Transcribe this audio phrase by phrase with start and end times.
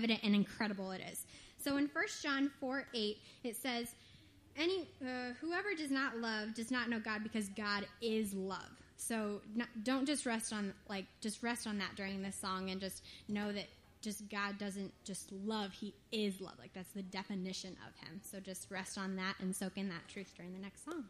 [0.00, 1.26] evident and incredible it is.
[1.62, 3.94] So in 1 John 4 8, it says,
[4.56, 8.70] any uh, whoever does not love does not know God because God is love.
[8.96, 12.80] So not, don't just rest on like just rest on that during this song and
[12.80, 13.66] just know that
[14.00, 16.54] just God doesn't just love, he is love.
[16.58, 18.20] Like that's the definition of him.
[18.22, 21.04] So just rest on that and soak in that truth during the next song.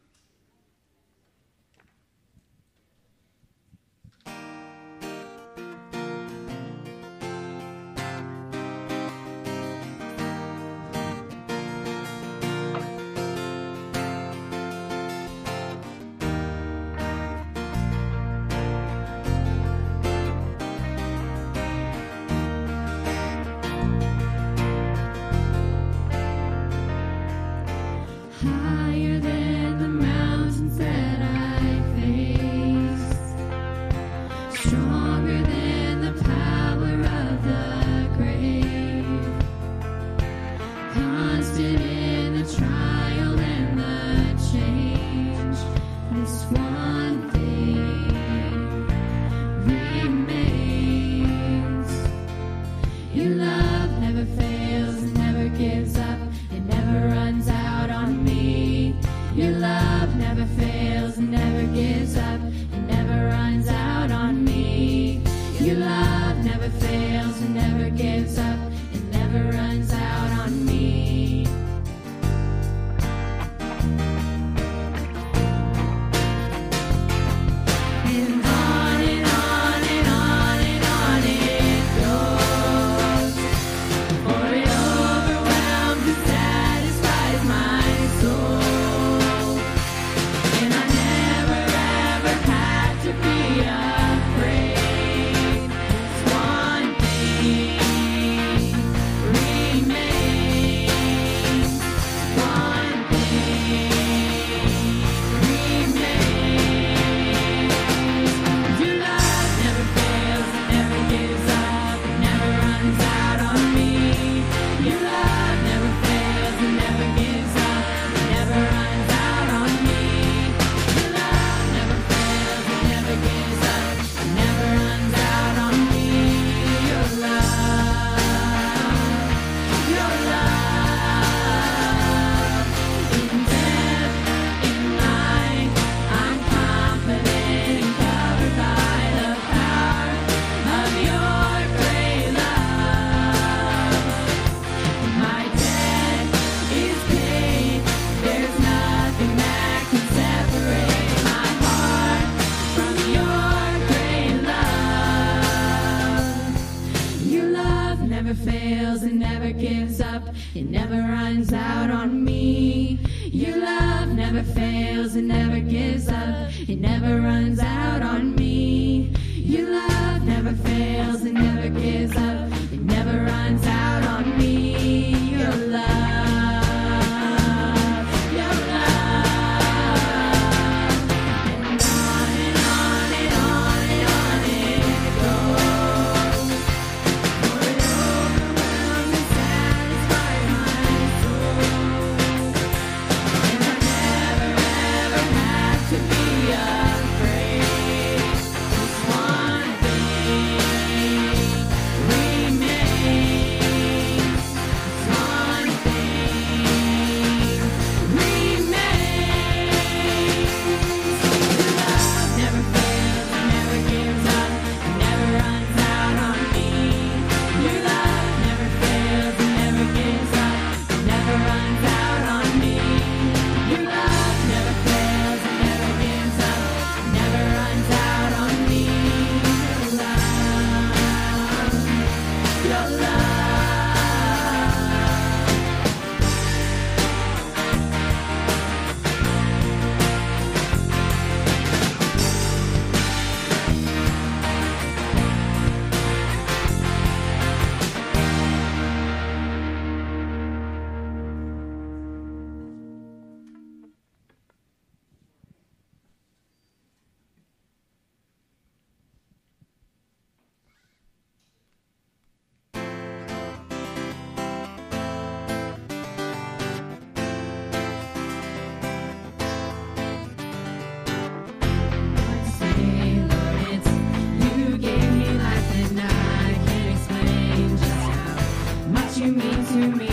[279.71, 280.10] to me.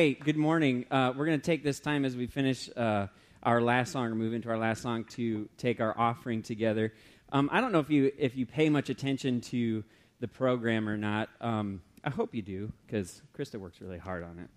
[0.00, 0.86] Hey, good morning.
[0.90, 3.08] Uh, we're going to take this time as we finish uh,
[3.42, 6.94] our last song or move into our last song to take our offering together.
[7.32, 9.84] Um, I don't know if you if you pay much attention to
[10.20, 11.28] the program or not.
[11.42, 14.48] Um, I hope you do because Krista works really hard on it.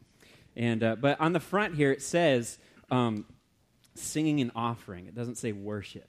[0.55, 2.57] And uh, but on the front here it says
[2.89, 3.25] um,
[3.95, 5.07] singing an offering.
[5.07, 6.07] It doesn't say worship,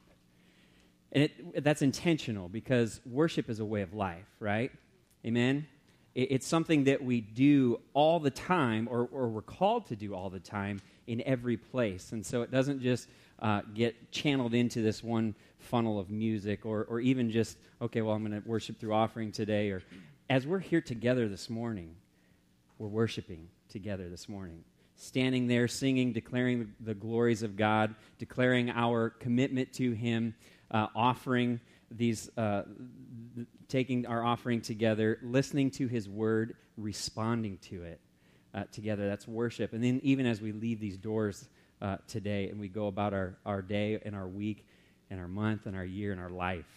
[1.10, 4.70] and it, that's intentional because worship is a way of life, right?
[5.26, 5.66] Amen.
[6.14, 10.14] It, it's something that we do all the time, or, or we're called to do
[10.14, 12.12] all the time in every place.
[12.12, 13.08] And so it doesn't just
[13.40, 18.14] uh, get channeled into this one funnel of music, or, or even just, okay, well,
[18.14, 19.70] I'm going to worship through offering today.
[19.70, 19.82] Or
[20.30, 21.94] as we're here together this morning,
[22.78, 24.64] we're worshiping together this morning.
[24.96, 30.34] Standing there, singing, declaring the glories of God, declaring our commitment to Him,
[30.70, 32.62] uh, offering these, uh,
[33.34, 38.00] th- taking our offering together, listening to His word, responding to it
[38.54, 39.08] uh, together.
[39.08, 39.72] That's worship.
[39.72, 41.48] And then, even as we leave these doors
[41.82, 44.64] uh, today and we go about our, our day and our week
[45.10, 46.68] and our month and our year and our life,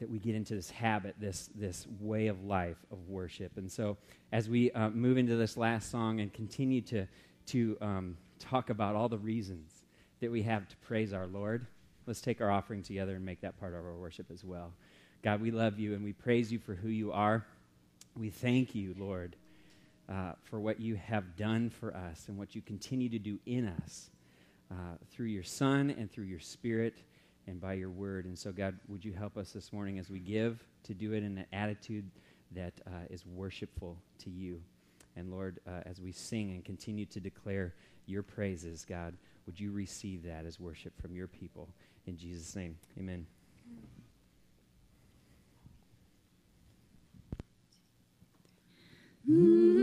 [0.00, 3.52] that we get into this habit, this, this way of life of worship.
[3.56, 3.96] And so,
[4.32, 7.06] as we uh, move into this last song and continue to,
[7.46, 9.70] to um, talk about all the reasons
[10.18, 11.68] that we have to praise our Lord,
[12.04, 14.72] let's take our offering together and make that part of our worship as well.
[15.24, 17.46] God, we love you and we praise you for who you are.
[18.14, 19.36] We thank you, Lord,
[20.06, 23.66] uh, for what you have done for us and what you continue to do in
[23.66, 24.10] us
[24.70, 26.98] uh, through your Son and through your Spirit
[27.46, 28.26] and by your word.
[28.26, 31.22] And so, God, would you help us this morning as we give to do it
[31.22, 32.10] in an attitude
[32.50, 34.60] that uh, is worshipful to you?
[35.16, 37.72] And Lord, uh, as we sing and continue to declare
[38.04, 39.16] your praises, God,
[39.46, 41.70] would you receive that as worship from your people?
[42.06, 43.24] In Jesus' name, amen.
[49.26, 49.73] The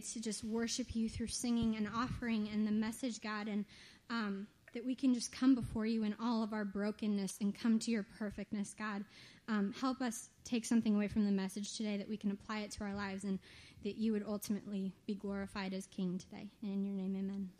[0.00, 3.64] to just worship you through singing and offering and the message, God, and
[4.10, 7.78] um, that we can just come before you in all of our brokenness and come
[7.80, 9.04] to your perfectness, God.
[9.48, 12.70] Um, help us take something away from the message today that we can apply it
[12.72, 13.38] to our lives and
[13.84, 16.48] that you would ultimately be glorified as King today.
[16.62, 17.50] And in your name, amen.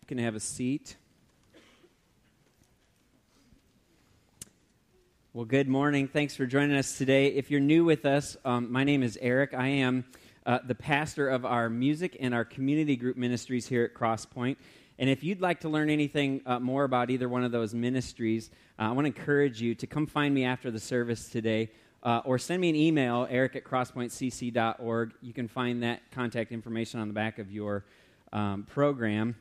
[0.00, 0.96] You can have a seat.
[5.34, 6.08] Well, good morning.
[6.08, 7.28] Thanks for joining us today.
[7.28, 9.54] If you're new with us, um, my name is Eric.
[9.54, 10.04] I am
[10.44, 14.56] uh, the pastor of our music and our community group ministries here at Crosspoint.
[14.98, 18.50] And if you'd like to learn anything uh, more about either one of those ministries,
[18.78, 21.70] uh, I want to encourage you to come find me after the service today
[22.02, 25.14] uh, or send me an email, eric at crosspointcc.org.
[25.22, 27.86] You can find that contact information on the back of your
[28.34, 29.36] um, program.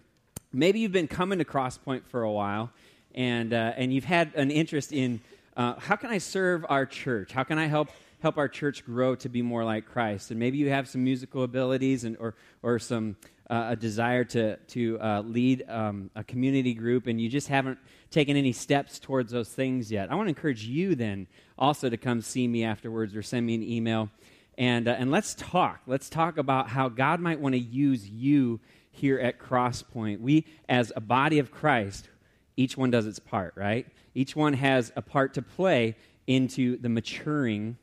[0.53, 2.71] Maybe you've been coming to Crosspoint for a while
[3.13, 5.19] and, uh, and you've had an interest in
[5.57, 7.31] uh, how can I serve our church?
[7.31, 7.89] How can I help
[8.21, 10.31] help our church grow to be more like Christ?
[10.31, 13.17] And maybe you have some musical abilities and or or some
[13.49, 17.77] uh, a desire to to uh, lead um, a community group, and you just haven't
[18.09, 20.09] taken any steps towards those things yet.
[20.09, 23.55] I want to encourage you then also to come see me afterwards or send me
[23.55, 24.09] an email,
[24.57, 25.81] and uh, and let's talk.
[25.85, 28.61] Let's talk about how God might want to use you
[28.91, 30.21] here at Crosspoint.
[30.21, 32.07] We as a body of Christ,
[32.55, 33.85] each one does its part, right?
[34.13, 35.95] Each one has a part to play
[36.27, 37.77] into the maturing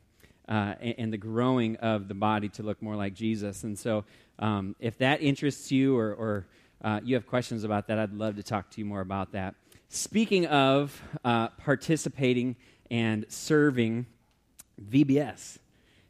[0.48, 3.64] uh, and, and, the growing of the body to look more like Jesus.
[3.64, 4.04] And so,
[4.38, 6.46] um, if that interests you or, or
[6.82, 9.54] uh, you have questions about that, I'd love to talk to you more about that.
[9.90, 12.56] Speaking of uh, participating
[12.90, 14.06] and serving,
[14.90, 15.58] VBS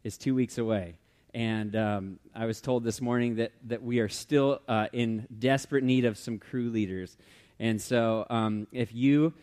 [0.04, 0.94] is two weeks away.
[1.34, 5.84] And um, I was told this morning that, that we are still uh, in desperate
[5.84, 7.16] need of some crew leaders.
[7.58, 9.34] And so, um, if you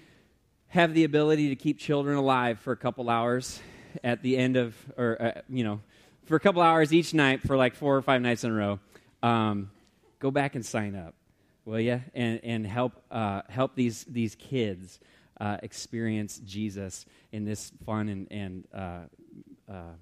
[0.76, 3.62] have the ability to keep children alive for a couple hours
[4.04, 5.80] at the end of, or, uh, you know,
[6.26, 8.78] for a couple hours each night for like four or five nights in a row,
[9.24, 9.72] um,
[10.20, 11.16] go back and sign up,
[11.64, 12.02] will you?
[12.14, 15.00] And, and help, uh, help these, these kids
[15.40, 19.94] uh, experience Jesus in this fun and, and uh, uh,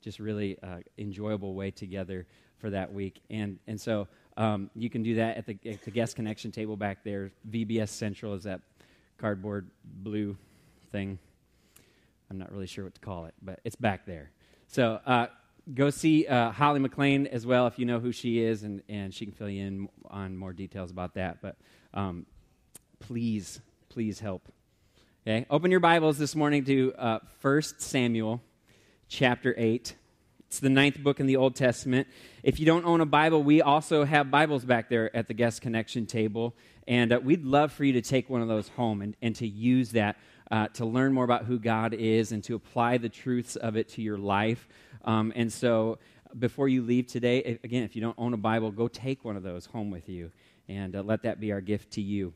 [0.00, 3.20] just really uh, enjoyable way together for that week.
[3.28, 4.08] And, and so
[4.38, 7.30] um, you can do that at the, at the guest connection table back there.
[7.50, 8.62] VBS Central is that
[9.18, 10.36] cardboard blue
[10.92, 11.18] thing.
[12.30, 14.30] I'm not really sure what to call it, but it's back there.
[14.66, 15.26] So uh,
[15.72, 19.14] go see uh, Holly McLean as well if you know who she is, and, and
[19.14, 21.40] she can fill you in on more details about that.
[21.40, 21.56] But
[21.92, 22.26] um,
[23.00, 24.48] please, please help.
[25.26, 28.42] Okay, open your Bibles this morning to uh, 1 Samuel
[29.08, 29.94] chapter 8.
[30.54, 32.06] It's the ninth book in the Old Testament.
[32.44, 35.62] If you don't own a Bible, we also have Bibles back there at the guest
[35.62, 36.54] connection table.
[36.86, 39.48] And uh, we'd love for you to take one of those home and, and to
[39.48, 40.16] use that
[40.52, 43.88] uh, to learn more about who God is and to apply the truths of it
[43.94, 44.68] to your life.
[45.04, 45.98] Um, and so,
[46.38, 49.42] before you leave today, again, if you don't own a Bible, go take one of
[49.42, 50.30] those home with you
[50.68, 52.32] and uh, let that be our gift to you.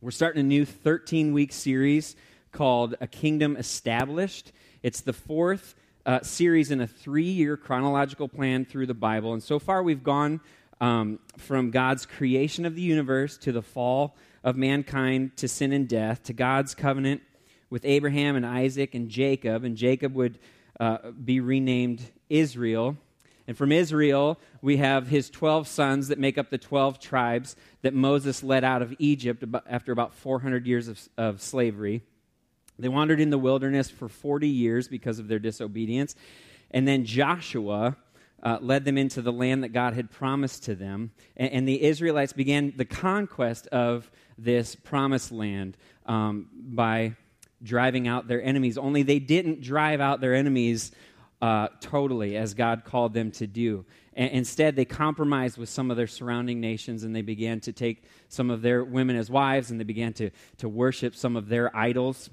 [0.00, 2.16] We're starting a new 13 week series
[2.52, 4.50] called A Kingdom Established.
[4.82, 5.74] It's the fourth
[6.06, 9.32] uh, series in a three year chronological plan through the Bible.
[9.32, 10.40] And so far, we've gone
[10.80, 15.88] um, from God's creation of the universe to the fall of mankind to sin and
[15.88, 17.22] death to God's covenant
[17.70, 19.64] with Abraham and Isaac and Jacob.
[19.64, 20.38] And Jacob would
[20.78, 22.96] uh, be renamed Israel.
[23.46, 27.94] And from Israel, we have his 12 sons that make up the 12 tribes that
[27.94, 32.02] Moses led out of Egypt after about 400 years of, of slavery.
[32.78, 36.14] They wandered in the wilderness for 40 years because of their disobedience.
[36.70, 37.96] And then Joshua
[38.42, 41.12] uh, led them into the land that God had promised to them.
[41.36, 47.14] And, and the Israelites began the conquest of this promised land um, by
[47.62, 48.76] driving out their enemies.
[48.76, 50.92] Only they didn't drive out their enemies
[51.40, 53.84] uh, totally as God called them to do.
[54.14, 58.04] And instead, they compromised with some of their surrounding nations and they began to take
[58.28, 61.74] some of their women as wives and they began to, to worship some of their
[61.76, 62.30] idols.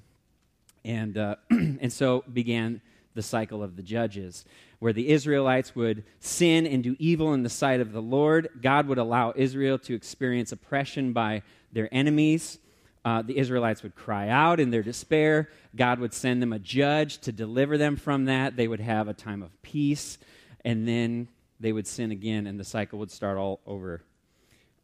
[0.84, 2.82] And, uh, and so began
[3.14, 4.46] the cycle of the judges,
[4.80, 8.50] where the Israelites would sin and do evil in the sight of the Lord.
[8.62, 12.60] God would allow Israel to experience oppression by their enemies.
[13.04, 15.50] Uh, the Israelites would cry out in their despair.
[15.76, 18.56] God would send them a judge to deliver them from that.
[18.56, 20.18] They would have a time of peace,
[20.64, 21.28] and then
[21.60, 24.04] they would sin again, and the cycle would start all over.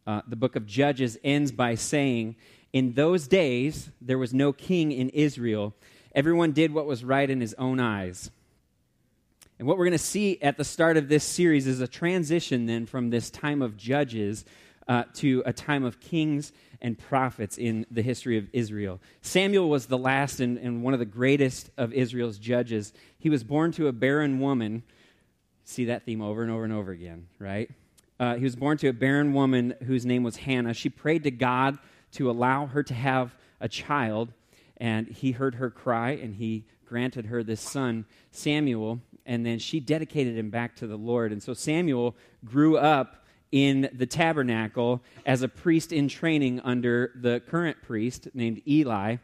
[0.05, 2.35] Uh, the book of Judges ends by saying,
[2.77, 5.73] In those days, there was no king in Israel
[6.13, 8.29] Everyone did what was right in his own eyes.
[9.57, 12.67] And what we're going to see at the start of this series is a transition
[12.67, 14.45] then from this time of judges
[14.87, 18.99] uh, to a time of kings and prophets in the history of Israel.
[19.21, 22.93] Samuel was the last and, and one of the greatest of Israel's judges.
[23.17, 24.83] He was born to a barren woman.
[25.65, 27.69] See that theme over and over and over again, right?
[28.19, 30.73] Uh, he was born to a barren woman whose name was Hannah.
[30.73, 31.77] She prayed to God
[32.13, 34.33] to allow her to have a child,
[34.77, 39.79] and he heard her cry, and he granted her this son, Samuel, and then she
[39.79, 41.31] dedicated him back to the Lord.
[41.31, 42.15] And so Samuel
[42.45, 48.61] grew up in the tabernacle as a priest in training under the current priest named
[48.67, 49.17] Eli.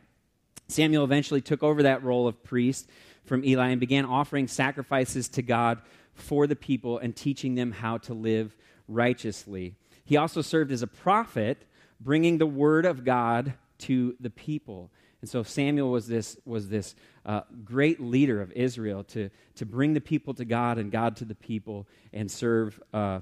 [0.67, 2.89] Samuel eventually took over that role of priest
[3.26, 5.82] from Eli and began offering sacrifices to God
[6.13, 8.56] for the people and teaching them how to live
[8.88, 9.76] righteously.
[10.06, 11.65] He also served as a prophet,
[12.04, 14.92] bringing the word of God to the people.
[15.22, 19.94] And so Samuel was this, was this uh, great leader of Israel to, to bring
[19.94, 23.22] the people to God and God to the people and serve uh,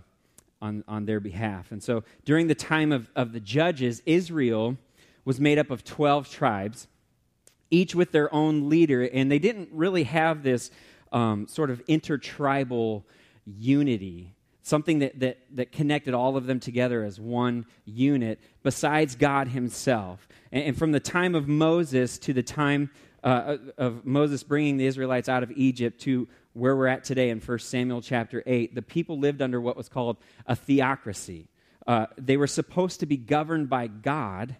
[0.62, 1.72] on, on their behalf.
[1.72, 4.78] And so during the time of, of the judges, Israel
[5.26, 6.88] was made up of 12 tribes,
[7.70, 10.72] each with their own leader, and they didn't really have this
[11.12, 13.06] um, sort of intertribal
[13.46, 19.50] unity something that, that, that connected all of them together as one unit besides God
[19.50, 20.28] Himself.
[20.52, 22.91] And, and from the time of Moses to the time
[23.24, 27.39] uh, of Moses bringing the Israelites out of Egypt to where we're at today in
[27.39, 31.47] 1 Samuel chapter 8, the people lived under what was called a theocracy.
[31.88, 34.58] Uh, they were supposed to be governed by God,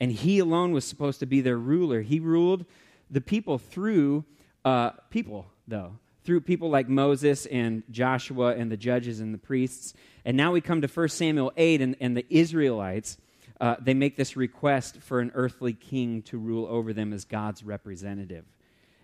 [0.00, 2.00] and He alone was supposed to be their ruler.
[2.00, 2.64] He ruled
[3.10, 4.24] the people through
[4.64, 9.94] uh, people, though through people like Moses and Joshua and the judges and the priests.
[10.24, 13.18] And now we come to 1 Samuel 8, and, and the Israelites,
[13.60, 17.62] uh, they make this request for an earthly king to rule over them as God's
[17.62, 18.44] representative.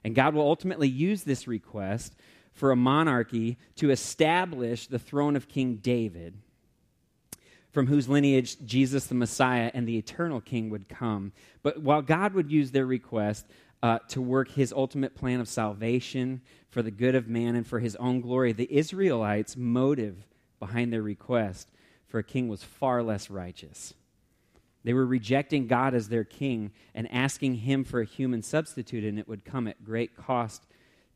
[0.03, 2.15] And God will ultimately use this request
[2.53, 6.35] for a monarchy to establish the throne of King David,
[7.71, 11.33] from whose lineage Jesus the Messiah and the eternal king would come.
[11.63, 13.47] But while God would use their request,
[13.83, 17.81] uh, to work his ultimate plan of salvation for the good of man and for
[17.81, 18.53] his own glory.
[18.53, 20.17] The Israelites' motive
[20.59, 21.69] behind their request
[22.09, 23.95] for a king was far less righteous.
[24.85, 29.19] They were rejecting God as their king and asking him for a human substitute, and
[29.19, 30.63] it would come at great cost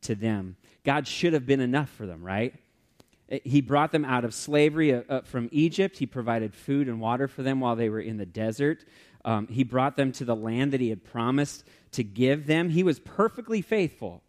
[0.02, 0.56] to them.
[0.84, 2.54] God should have been enough for them, right?
[3.42, 5.96] He brought them out of slavery uh, from Egypt.
[5.96, 8.84] He provided food and water for them while they were in the desert.
[9.24, 12.70] Um, he brought them to the land that he had promised to give them.
[12.70, 14.22] He was perfectly faithful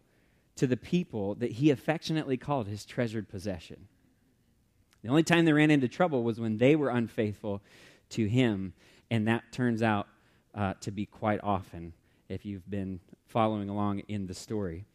[0.56, 3.88] to the people that he affectionately called his treasured possession.
[5.02, 7.62] The only time they ran into trouble was when they were unfaithful
[8.10, 8.72] to him,
[9.10, 10.08] and that turns out
[10.54, 11.92] uh, to be quite often
[12.28, 14.86] if you've been following along in the story.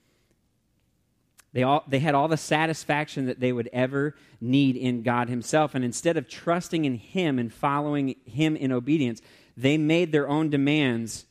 [1.53, 5.75] They, all, they had all the satisfaction that they would ever need in God Himself.
[5.75, 9.21] And instead of trusting in Him and following Him in obedience,
[9.57, 11.25] they made their own demands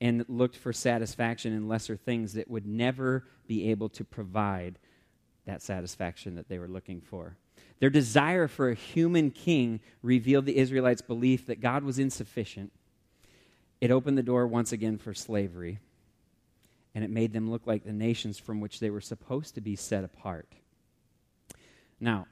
[0.00, 4.78] and looked for satisfaction in lesser things that would never be able to provide
[5.44, 7.36] that satisfaction that they were looking for.
[7.80, 12.72] Their desire for a human king revealed the Israelites' belief that God was insufficient.
[13.80, 15.80] It opened the door once again for slavery,
[16.94, 19.76] and it made them look like the nations from which they were supposed to be
[19.76, 20.48] set apart.
[21.98, 22.26] Now,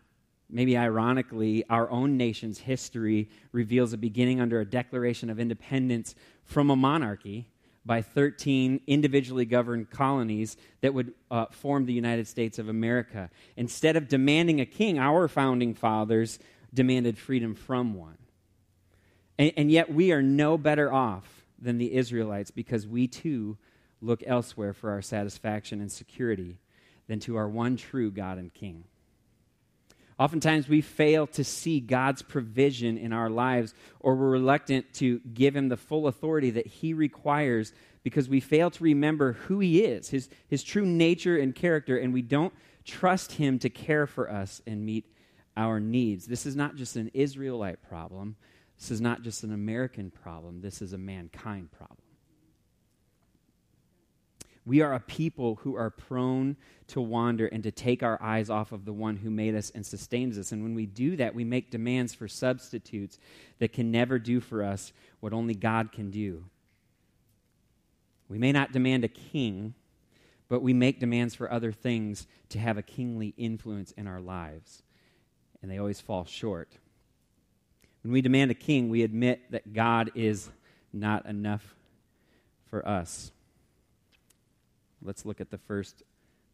[0.51, 6.71] maybe ironically, our own nation's history reveals a beginning under a declaration of independence from
[6.71, 7.49] a monarchy
[7.89, 13.31] by 13 individually governed colonies that would uh, form the United States of America.
[13.57, 16.39] Instead of demanding a king, our founding fathers
[16.73, 18.19] demanded freedom from one.
[19.39, 23.57] And, and yet, we are no better off than the Israelites because we too
[24.03, 26.59] look elsewhere for our satisfaction and security
[27.07, 28.85] than to our one true God and King.
[30.19, 35.55] Oftentimes, we fail to see God's provision in our lives, or we're reluctant to give
[35.55, 40.09] Him the full authority that He requires because we fail to remember who He is,
[40.09, 42.53] His, his true nature and character, and we don't
[42.85, 45.05] trust Him to care for us and meet
[45.57, 46.27] our needs.
[46.27, 48.37] This is not just an Israelite problem,
[48.77, 52.08] this is not just an American problem, this is a mankind problem.
[54.69, 58.71] We are a people who are prone to wander and to take our eyes off
[58.71, 60.53] of the one who made us and sustains us.
[60.53, 63.19] And when we do that, we make demands for substitutes
[63.61, 66.45] that can never do for us what only God can do.
[68.29, 69.73] We may not demand a king,
[70.51, 74.83] but we make demands for other things to have a kingly influence in our lives.
[75.63, 76.77] And they always fall short.
[78.03, 80.51] When we demand a king, we admit that God is
[80.93, 81.75] not enough
[82.67, 83.33] for us.
[85.03, 86.03] Let's look at the first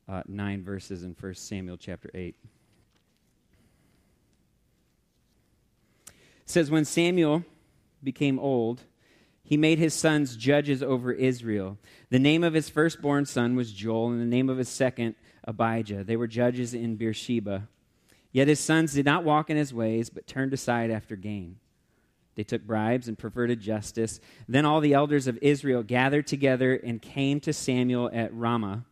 [0.08, 2.36] uh, nine verses in 1 Samuel chapter 8.
[6.44, 7.44] says, When Samuel
[8.02, 8.82] became old,
[9.42, 11.78] he made his sons judges over Israel.
[12.10, 16.04] The name of his firstborn son was Joel, and the name of his second, Abijah.
[16.04, 17.68] They were judges in Beersheba.
[18.32, 21.56] Yet his sons did not walk in his ways, but turned aside after gain.
[22.34, 24.20] They took bribes and perverted justice.
[24.48, 28.84] Then all the elders of Israel gathered together and came to Samuel at Ramah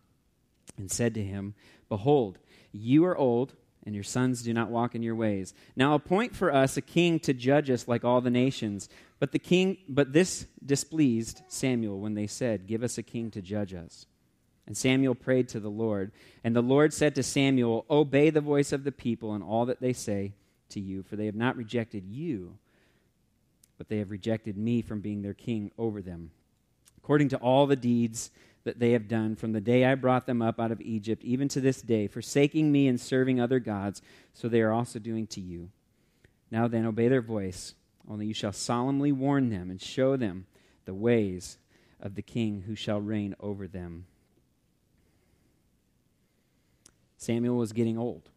[0.77, 1.55] and said to him,
[1.89, 2.39] Behold,
[2.73, 5.55] you are old, and your sons do not walk in your ways.
[5.75, 8.89] Now appoint for us a king to judge us like all the nations.
[9.19, 13.43] But the king but this displeased Samuel when they said, Give us a king to
[13.43, 14.07] judge us.
[14.67, 16.13] And Samuel prayed to the Lord,
[16.45, 19.81] and the Lord said to Samuel, Obey the voice of the people and all that
[19.81, 20.35] they say
[20.71, 22.59] to you, for they have not rejected you,
[23.83, 26.31] but they have rejected me from being their king over them.
[26.99, 28.31] According to all the deeds
[28.63, 31.49] that they have done from the day I brought them up out of Egypt, even
[31.49, 34.01] to this day, forsaking me and serving other gods,
[34.35, 35.71] so they are also doing to you.
[36.49, 37.75] Now then, obey their voice,
[38.09, 40.47] only you shall solemnly warn them and show them
[40.85, 41.59] the ways
[41.99, 44.07] of the king who shall reign over them.
[47.17, 48.31] Samuel was getting old,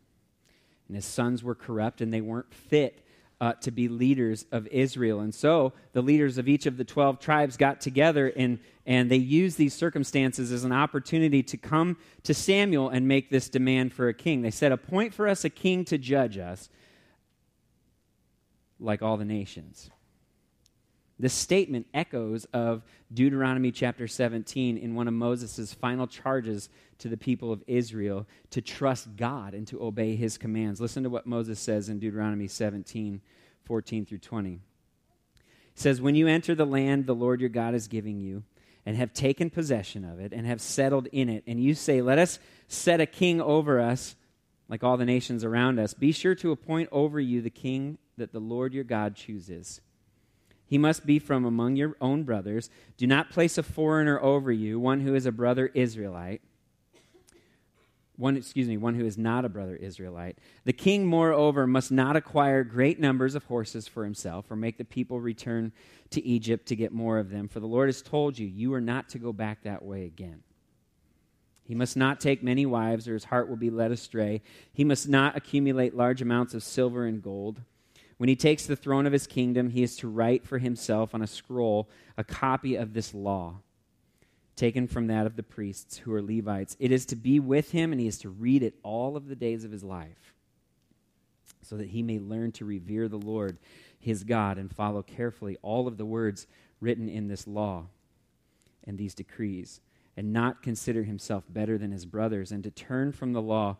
[0.87, 3.04] and his sons were corrupt, and they weren't fit
[3.41, 5.19] uh, to be leaders of Israel.
[5.19, 9.17] And so the leaders of each of the 12 tribes got together and, and they
[9.17, 14.07] used these circumstances as an opportunity to come to Samuel and make this demand for
[14.07, 14.41] a king.
[14.41, 16.69] They said, Appoint for us a king to judge us
[18.79, 19.89] like all the nations.
[21.17, 27.15] This statement echoes of Deuteronomy chapter 17 in one of Moses' final charges to the
[27.15, 30.81] people of Israel to trust God and to obey his commands.
[30.81, 33.21] Listen to what Moses says in Deuteronomy 17
[33.63, 34.49] 14 through 20.
[34.51, 34.59] He
[35.73, 38.43] says, When you enter the land the Lord your God is giving you,
[38.85, 42.19] and have taken possession of it, and have settled in it, and you say, Let
[42.19, 44.15] us set a king over us
[44.67, 48.33] like all the nations around us, be sure to appoint over you the king that
[48.33, 49.81] the Lord your God chooses.
[50.67, 52.69] He must be from among your own brothers.
[52.97, 56.41] Do not place a foreigner over you, one who is a brother Israelite.
[58.17, 60.37] One, excuse me, one who is not a brother Israelite.
[60.63, 64.85] The king, moreover, must not acquire great numbers of horses for himself or make the
[64.85, 65.73] people return
[66.11, 67.49] to Egypt to get more of them.
[67.49, 70.43] For the Lord has told you, you are not to go back that way again.
[71.65, 74.41] He must not take many wives, or his heart will be led astray.
[74.71, 77.61] He must not accumulate large amounts of silver and gold.
[78.17, 81.21] When he takes the throne of his kingdom, he is to write for himself on
[81.21, 83.59] a scroll a copy of this law,
[84.55, 86.77] taken from that of the priests who are Levites.
[86.79, 89.35] It is to be with him, and he is to read it all of the
[89.35, 90.33] days of his life,
[91.61, 93.57] so that he may learn to revere the Lord
[93.99, 96.47] his God and follow carefully all of the words
[96.79, 97.87] written in this law
[98.85, 99.81] and these decrees,
[100.15, 103.75] and not consider himself better than his brothers, and to turn from the law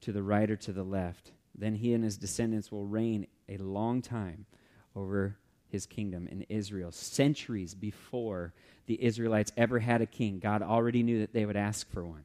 [0.00, 1.30] to the right or to the left.
[1.54, 4.46] Then he and his descendants will reign a long time
[4.96, 5.36] over
[5.68, 6.92] his kingdom in Israel.
[6.92, 8.52] Centuries before
[8.86, 12.24] the Israelites ever had a king, God already knew that they would ask for one.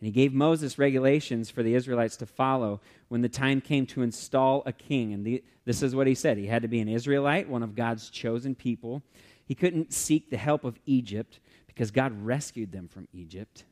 [0.00, 4.02] And he gave Moses regulations for the Israelites to follow when the time came to
[4.02, 5.12] install a king.
[5.12, 7.74] And the, this is what he said he had to be an Israelite, one of
[7.74, 9.02] God's chosen people.
[9.44, 13.64] He couldn't seek the help of Egypt because God rescued them from Egypt.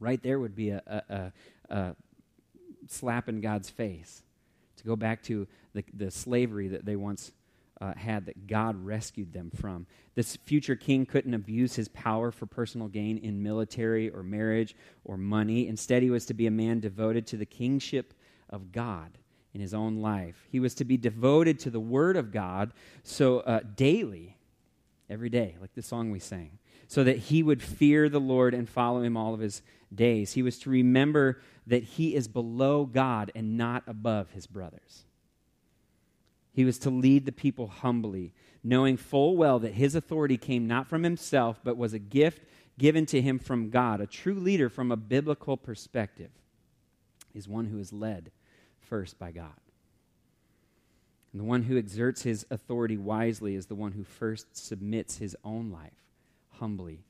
[0.00, 1.32] Right there would be a, a, a,
[1.74, 1.96] a
[2.88, 4.22] slap in God's face
[4.82, 7.32] to go back to the, the slavery that they once
[7.80, 9.86] uh, had that God rescued them from.
[10.14, 15.16] This future king couldn't abuse his power for personal gain in military or marriage or
[15.16, 15.66] money.
[15.66, 18.14] Instead, he was to be a man devoted to the kingship
[18.48, 19.18] of God
[19.54, 20.46] in his own life.
[20.50, 24.36] He was to be devoted to the word of God so uh, daily,
[25.10, 28.68] every day, like the song we sang, so that he would fear the Lord and
[28.68, 29.62] follow him all of his
[29.94, 30.32] days.
[30.32, 35.04] He was to remember that he is below God and not above his brothers.
[36.52, 40.86] He was to lead the people humbly, knowing full well that his authority came not
[40.86, 42.42] from himself, but was a gift
[42.78, 44.00] given to him from God.
[44.00, 46.30] A true leader, from a biblical perspective,
[47.34, 48.30] is one who is led
[48.80, 49.52] first by God.
[51.32, 55.34] And the one who exerts his authority wisely is the one who first submits his
[55.44, 55.92] own life
[56.58, 57.04] humbly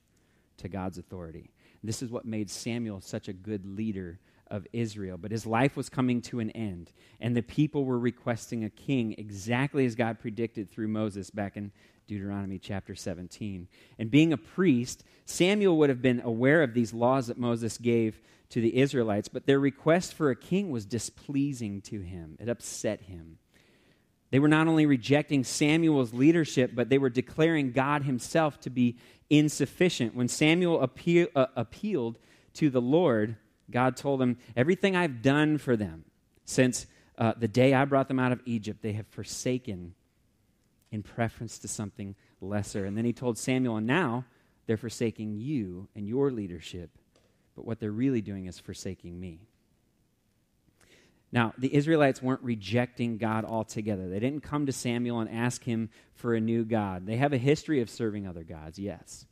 [0.58, 1.50] to God's authority.
[1.82, 4.18] This is what made Samuel such a good leader
[4.48, 5.16] of Israel.
[5.16, 9.14] But his life was coming to an end, and the people were requesting a king
[9.18, 11.72] exactly as God predicted through Moses back in
[12.06, 13.66] Deuteronomy chapter 17.
[13.98, 18.20] And being a priest, Samuel would have been aware of these laws that Moses gave
[18.50, 22.36] to the Israelites, but their request for a king was displeasing to him.
[22.38, 23.38] It upset him.
[24.32, 28.96] They were not only rejecting Samuel's leadership, but they were declaring God himself to be
[29.28, 30.14] insufficient.
[30.14, 32.18] When Samuel appeal, uh, appealed
[32.54, 33.36] to the Lord,
[33.70, 36.06] God told him, Everything I've done for them
[36.46, 36.86] since
[37.18, 39.94] uh, the day I brought them out of Egypt, they have forsaken
[40.90, 42.86] in preference to something lesser.
[42.86, 44.24] And then he told Samuel, and now
[44.66, 46.88] they're forsaking you and your leadership,
[47.54, 49.40] but what they're really doing is forsaking me.
[51.32, 54.08] Now, the Israelites weren't rejecting God altogether.
[54.08, 57.06] They didn't come to Samuel and ask him for a new God.
[57.06, 59.24] They have a history of serving other gods, yes.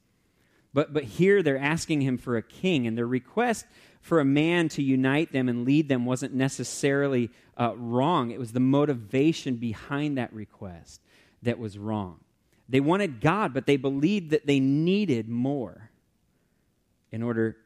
[0.72, 3.66] But, but here they're asking him for a king, and their request
[4.00, 8.30] for a man to unite them and lead them wasn't necessarily uh, wrong.
[8.30, 11.02] It was the motivation behind that request
[11.42, 12.20] that was wrong.
[12.68, 15.90] They wanted God, but they believed that they needed more
[17.12, 17.56] in order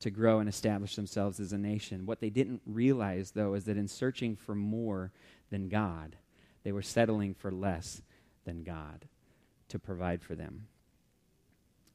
[0.00, 2.06] to grow and establish themselves as a nation.
[2.06, 5.12] What they didn't realize, though, is that in searching for more
[5.50, 6.16] than God,
[6.64, 8.02] they were settling for less
[8.44, 9.06] than God
[9.68, 10.66] to provide for them.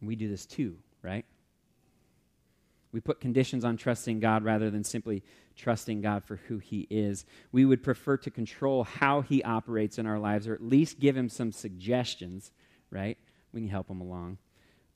[0.01, 1.25] We do this too, right?
[2.91, 5.23] We put conditions on trusting God rather than simply
[5.55, 7.25] trusting God for who He is.
[7.51, 11.15] We would prefer to control how He operates in our lives, or at least give
[11.15, 12.51] Him some suggestions,
[12.89, 13.17] right?
[13.53, 14.39] We can help Him along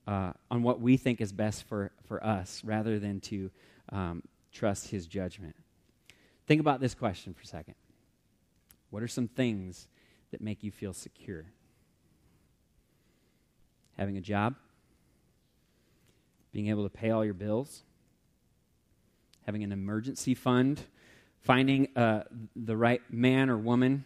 [0.08, 3.52] uh, on what we think is best for, for us rather than to
[3.89, 5.56] um, trust His judgment.
[6.48, 7.76] Think about this question for a second.
[8.91, 9.88] What are some things
[10.32, 11.46] that make you feel secure?
[13.98, 14.56] Having a job?
[16.52, 17.84] Being able to pay all your bills?
[19.46, 20.82] Having an emergency fund?
[21.39, 22.24] Finding uh,
[22.56, 24.06] the right man or woman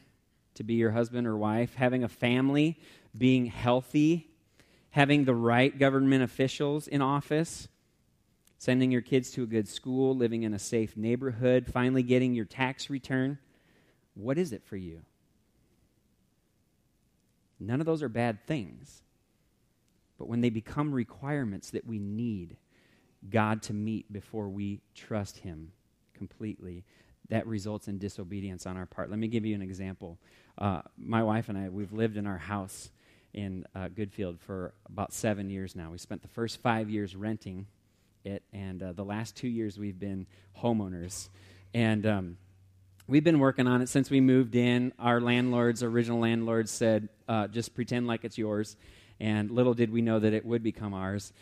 [0.55, 1.75] to be your husband or wife?
[1.75, 2.79] Having a family?
[3.17, 4.29] Being healthy?
[4.91, 7.67] Having the right government officials in office?
[8.57, 10.15] Sending your kids to a good school?
[10.15, 11.67] Living in a safe neighborhood?
[11.71, 13.37] Finally getting your tax return?
[14.15, 15.01] What is it for you?
[17.59, 19.01] None of those are bad things.
[20.17, 22.57] But when they become requirements that we need
[23.29, 25.71] God to meet before we trust Him
[26.13, 26.83] completely,
[27.29, 29.09] that results in disobedience on our part.
[29.09, 30.17] Let me give you an example.
[30.57, 32.89] Uh, my wife and I, we've lived in our house
[33.33, 35.91] in uh, Goodfield for about seven years now.
[35.91, 37.67] We spent the first five years renting
[38.23, 40.25] it, and uh, the last two years we've been
[40.61, 41.29] homeowners.
[41.73, 42.37] And um,
[43.07, 44.93] we've been working on it since we moved in.
[44.99, 48.75] Our landlords, original landlords, said, uh, just pretend like it's yours.
[49.19, 51.33] And little did we know that it would become ours.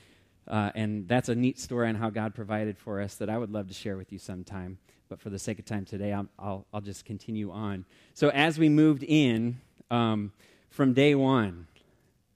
[0.47, 3.51] Uh, and that's a neat story on how God provided for us that I would
[3.51, 4.77] love to share with you sometime.
[5.09, 7.85] But for the sake of time today, I'll, I'll, I'll just continue on.
[8.13, 9.59] So, as we moved in,
[9.89, 10.31] um,
[10.69, 11.67] from day one,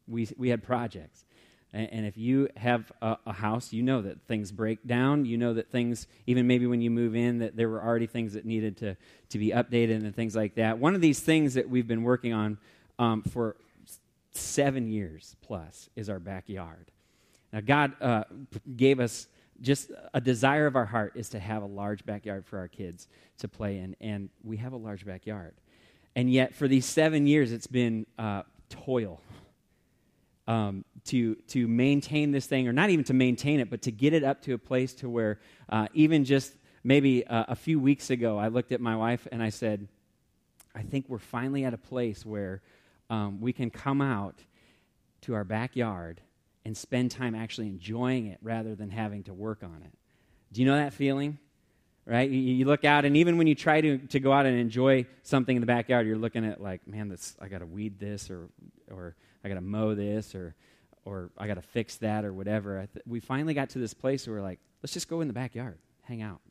[0.08, 1.26] we, we had projects.
[1.74, 5.26] And, and if you have a, a, house, you know that things break down.
[5.26, 8.34] You know that things, even maybe when you move in, that there were already things
[8.34, 8.98] that needed to,
[9.30, 10.78] to be updated and things like that.
[10.78, 12.58] One of these things that we've been working on
[13.00, 13.56] um, for
[14.32, 16.92] seven years plus is our backyard.
[17.54, 18.24] Now, God uh,
[18.76, 19.28] gave us
[19.62, 23.08] just a desire of our heart is to have a large backyard for our kids
[23.38, 25.54] to play in, and we have a large backyard.
[26.16, 29.22] And yet, for these seven years, it's been uh, toil
[30.48, 34.14] um, to to maintain this thing, or not even to maintain it, but to get
[34.14, 35.40] it up to a place to where
[35.70, 39.42] uh, even just maybe uh, a few weeks ago, I looked at my wife and
[39.42, 39.88] I said,
[40.76, 42.62] "I think we're finally at a place where
[43.10, 44.44] um, we can come out
[45.22, 46.22] to our backyard
[46.66, 49.94] and spend time actually enjoying it rather than having to work on it."
[50.52, 51.38] Do you know that feeling?
[52.04, 52.30] Right?
[52.30, 55.06] You, you look out, and even when you try to, to go out and enjoy
[55.22, 58.32] something in the backyard, you're looking at like, man, this I got to weed this,
[58.32, 58.50] or
[58.92, 60.56] or I got to mow this, or
[61.04, 62.88] or I got to fix that, or whatever.
[62.94, 65.34] Th- we finally got to this place where we're like, let's just go in the
[65.34, 66.42] backyard, hang out,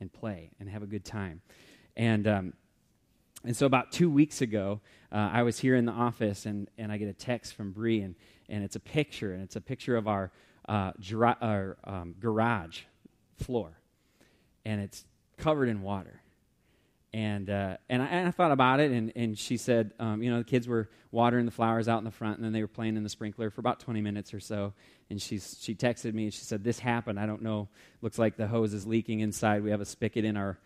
[0.00, 1.40] and play, and have a good time.
[1.96, 2.52] And um,
[3.44, 4.80] and so about two weeks ago,
[5.12, 8.00] uh, I was here in the office, and and I get a text from Bree,
[8.00, 8.14] and
[8.48, 10.32] and it's a picture, and it's a picture of our
[10.68, 10.92] uh,
[11.40, 12.82] our um, garage
[13.36, 13.78] floor,
[14.64, 15.04] and it's
[15.36, 16.20] covered in water
[17.14, 20.32] and uh, and, I, and, I, thought about it, and, and she said, um, you
[20.32, 22.66] know, the kids were watering the flowers out in the front, and then they were
[22.66, 24.72] playing in the sprinkler for about 20 minutes or so.
[25.08, 27.20] And she's, she texted me, and she said, "This happened.
[27.20, 27.68] I don't know.
[28.02, 29.62] Looks like the hose is leaking inside.
[29.62, 30.58] We have a spigot in our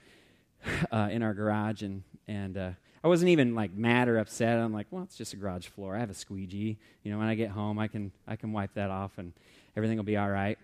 [0.90, 2.70] uh, in our garage, and and uh,
[3.04, 4.58] I wasn't even like mad or upset.
[4.58, 5.96] I'm like, well, it's just a garage floor.
[5.96, 6.78] I have a squeegee.
[7.02, 9.34] You know, when I get home, I can I can wipe that off, and
[9.76, 10.58] everything will be all right."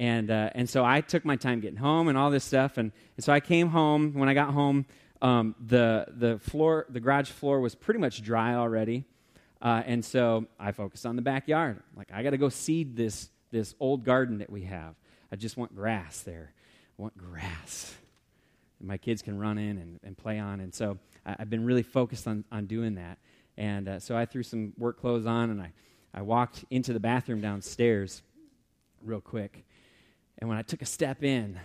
[0.00, 2.90] And uh, and so I took my time getting home and all this stuff, and,
[3.16, 4.14] and so I came home.
[4.14, 4.86] When I got home
[5.22, 9.04] um, the the floor, the garage floor was pretty much dry already,
[9.60, 11.82] uh, and so I focused on the backyard.
[11.96, 14.94] Like I got to go seed this this old garden that we have.
[15.32, 16.52] I just want grass there.
[16.98, 17.94] I want grass.
[18.78, 20.60] And my kids can run in and, and play on.
[20.60, 23.18] And so I, have been really focused on, on doing that.
[23.56, 25.72] And uh, so I threw some work clothes on and I,
[26.14, 28.22] I walked into the bathroom downstairs
[29.02, 29.64] real quick.
[30.38, 31.60] And when I took a step in,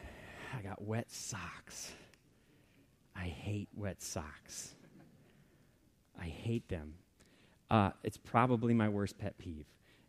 [0.57, 1.91] I got wet socks.
[3.15, 4.75] I hate wet socks.
[6.19, 6.95] I hate them.
[7.69, 9.65] Uh, it's probably my worst pet peeve.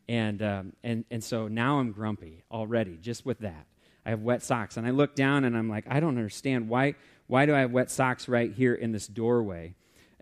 [0.09, 3.67] And, um, and, and so now I'm grumpy already just with that.
[4.05, 4.77] I have wet socks.
[4.77, 6.69] And I look down and I'm like, I don't understand.
[6.69, 6.95] Why,
[7.27, 9.75] why do I have wet socks right here in this doorway?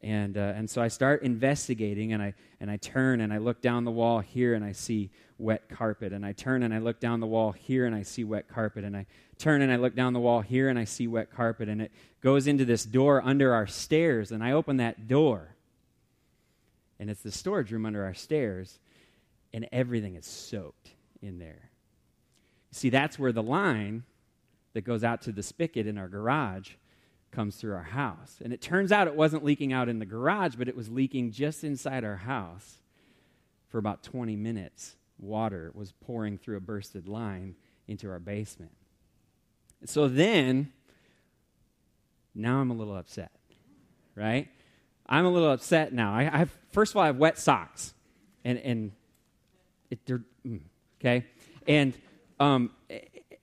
[0.05, 3.63] And, uh, and so I start investigating and I, and I turn and I look
[3.63, 6.13] down the wall here and I see wet carpet.
[6.13, 8.85] And I turn and I look down the wall here and I see wet carpet.
[8.85, 9.07] And I
[9.39, 11.71] turn and I look down the wall here and I see wet carpet.
[11.71, 11.91] And it
[12.21, 14.31] goes into this door under our stairs.
[14.31, 15.57] And I open that door.
[17.01, 18.79] And it's the storage room under our stairs.
[19.55, 20.91] And everything is soaked
[21.23, 21.71] in there.
[22.73, 24.03] See, that's where the line
[24.75, 26.73] that goes out to the spigot in our garage
[27.35, 28.39] comes through our house.
[28.43, 31.33] And it turns out it wasn't leaking out in the garage, but it was leaking
[31.33, 32.79] just inside our house
[33.69, 34.97] for about 20 minutes.
[35.19, 37.57] Water was pouring through a bursted line
[37.87, 38.73] into our basement.
[39.85, 40.73] So then,
[42.35, 43.31] now I'm a little upset,
[44.15, 44.49] right?
[45.07, 46.15] I'm a little upset now.
[46.15, 47.95] I, I have, first of all, I have wet socks,
[48.45, 48.93] and and
[49.91, 50.61] it, they're mm,
[51.01, 51.27] okay,
[51.67, 51.93] and
[52.41, 52.71] um,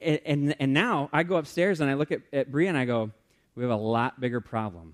[0.01, 3.11] and and now I go upstairs and I look at at Bria and I go,
[3.55, 4.93] we have a lot bigger problem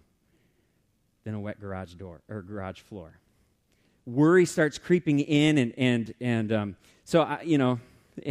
[1.24, 3.20] than a wet garage door or garage floor.
[4.06, 7.80] Worry starts creeping in, and and and um, so I, you know,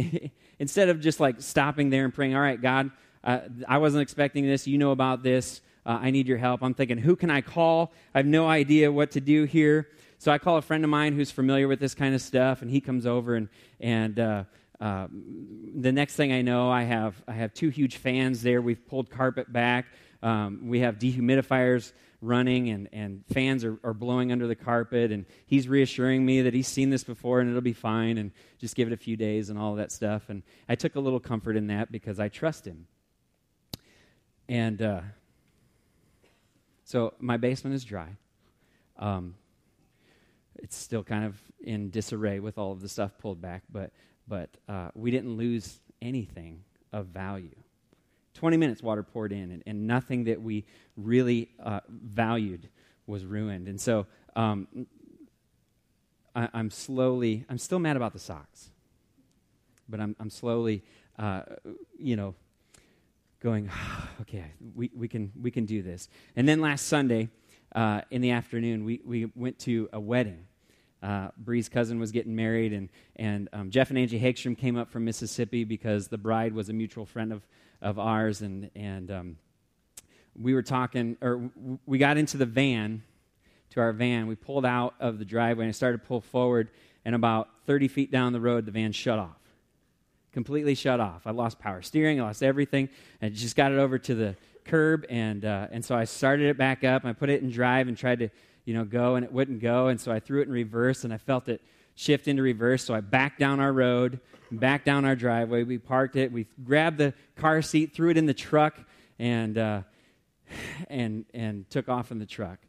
[0.59, 2.91] instead of just like stopping there and praying, all right, God,
[3.23, 4.67] uh, I wasn't expecting this.
[4.67, 5.61] You know about this.
[5.85, 6.63] Uh, I need your help.
[6.63, 7.93] I'm thinking, who can I call?
[8.13, 9.87] I have no idea what to do here.
[10.17, 12.71] So I call a friend of mine who's familiar with this kind of stuff, and
[12.71, 13.47] he comes over, and
[13.79, 14.43] and uh,
[14.79, 15.07] uh,
[15.75, 18.61] the next thing I know, I have I have two huge fans there.
[18.61, 19.85] We've pulled carpet back.
[20.21, 21.91] Um, we have dehumidifiers
[22.21, 25.11] running, and and fans are, are blowing under the carpet.
[25.11, 28.75] And he's reassuring me that he's seen this before, and it'll be fine, and just
[28.75, 30.29] give it a few days, and all that stuff.
[30.29, 32.87] And I took a little comfort in that because I trust him.
[34.49, 35.01] And uh,
[36.85, 38.15] so my basement is dry.
[38.97, 39.35] Um,
[40.55, 43.91] it's still kind of in disarray with all of the stuff pulled back, but
[44.27, 47.55] but uh, we didn't lose anything of value.
[48.37, 50.63] 20 minutes water poured in, and, and nothing that we
[50.95, 52.69] really uh, valued
[53.07, 53.67] was ruined.
[53.67, 54.67] And so um,
[56.35, 58.69] I, am slowly, I'm still mad about the socks,
[59.89, 60.83] but I'm, I'm slowly,
[61.17, 61.41] uh,
[61.97, 62.35] you know,
[63.39, 63.71] going,
[64.21, 66.07] okay, we, we, can, we can do this.
[66.35, 67.29] And then last Sunday
[67.73, 70.45] uh, in the afternoon, we, we went to a wedding.
[71.01, 74.91] Uh, Bree's cousin was getting married, and, and um, Jeff and Angie Hagstrom came up
[74.91, 77.47] from Mississippi because the bride was a mutual friend of,
[77.81, 78.41] of ours.
[78.41, 79.37] And, and um,
[80.39, 81.49] we were talking, or
[81.85, 83.03] we got into the van,
[83.71, 84.27] to our van.
[84.27, 86.69] We pulled out of the driveway and I started to pull forward,
[87.05, 89.37] and about 30 feet down the road, the van shut off.
[90.31, 91.25] Completely shut off.
[91.25, 92.89] I lost power steering, I lost everything,
[93.21, 95.05] and just got it over to the curb.
[95.09, 97.97] And, uh, and so I started it back up, I put it in drive and
[97.97, 98.29] tried to
[98.67, 99.87] you know, go, and it wouldn't go.
[99.87, 101.61] And so I threw it in reverse, and I felt it
[101.97, 102.85] shift into reverse.
[102.85, 104.21] So I backed down our road,
[104.51, 105.63] back down our driveway.
[105.63, 106.31] We parked it.
[106.31, 108.77] We grabbed the car seat, threw it in the truck,
[109.19, 109.81] and uh,
[110.89, 112.59] and and took off in the truck.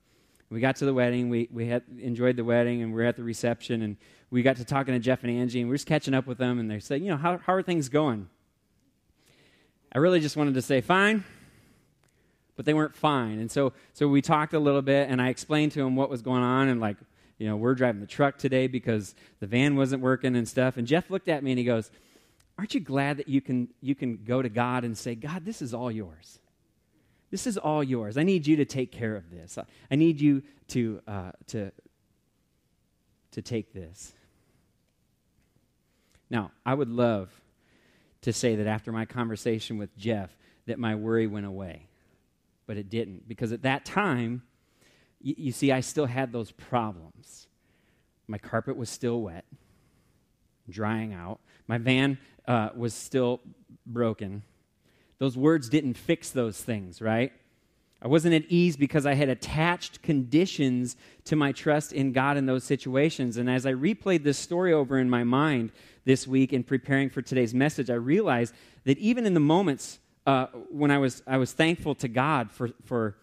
[0.51, 1.29] We got to the wedding.
[1.29, 3.97] We we had enjoyed the wedding, and we are at the reception, and
[4.31, 6.39] we got to talking to Jeff and Angie, and we are just catching up with
[6.39, 6.59] them.
[6.59, 8.29] And they said, you know, how how are things going?
[9.93, 11.25] I really just wanted to say, fine
[12.57, 13.39] but they weren't fine.
[13.39, 16.23] And so, so we talked a little bit, and I explained to him what was
[16.23, 16.97] going on, and like,
[17.39, 20.77] you know, we're driving the truck today because the van wasn't working and stuff.
[20.77, 21.91] And Jeff looked at me and he goes,
[22.59, 25.63] "Aren't you glad that you can you can go to God and say, God, this
[25.63, 26.41] is all yours.
[27.31, 28.17] This is all yours.
[28.17, 29.59] I need you to take care of this.
[29.91, 31.71] I need you to uh, to
[33.33, 34.13] to take this."
[36.31, 37.31] Now, I would love
[38.23, 40.37] to say that after my conversation with Jeff,
[40.67, 41.89] that my worry went away
[42.69, 43.27] but it didn't.
[43.27, 44.43] Because at that time,
[45.25, 47.49] y- you see, I still had those problems.
[48.27, 49.45] My carpet was still wet,
[50.69, 51.41] drying out.
[51.67, 53.41] My van uh, was still
[53.87, 54.43] broken.
[55.19, 57.33] Those words didn't fix those things, right?
[58.01, 62.47] I wasn't at ease because I had attached conditions to my trust in God in
[62.47, 63.37] those situations.
[63.39, 65.73] And as I replayed this story over in my mind
[66.05, 68.55] this week in preparing for today's message, I realized
[68.85, 72.71] that even in the moments uh, when I was, I was thankful to God for,
[72.85, 73.17] for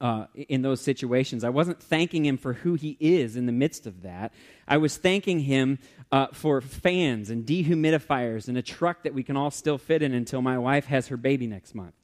[0.00, 1.44] uh, in those situations.
[1.44, 4.32] I wasn't thanking Him for who He is in the midst of that.
[4.66, 5.78] I was thanking Him
[6.10, 10.14] uh, for fans and dehumidifiers and a truck that we can all still fit in
[10.14, 11.94] until my wife has her baby next month.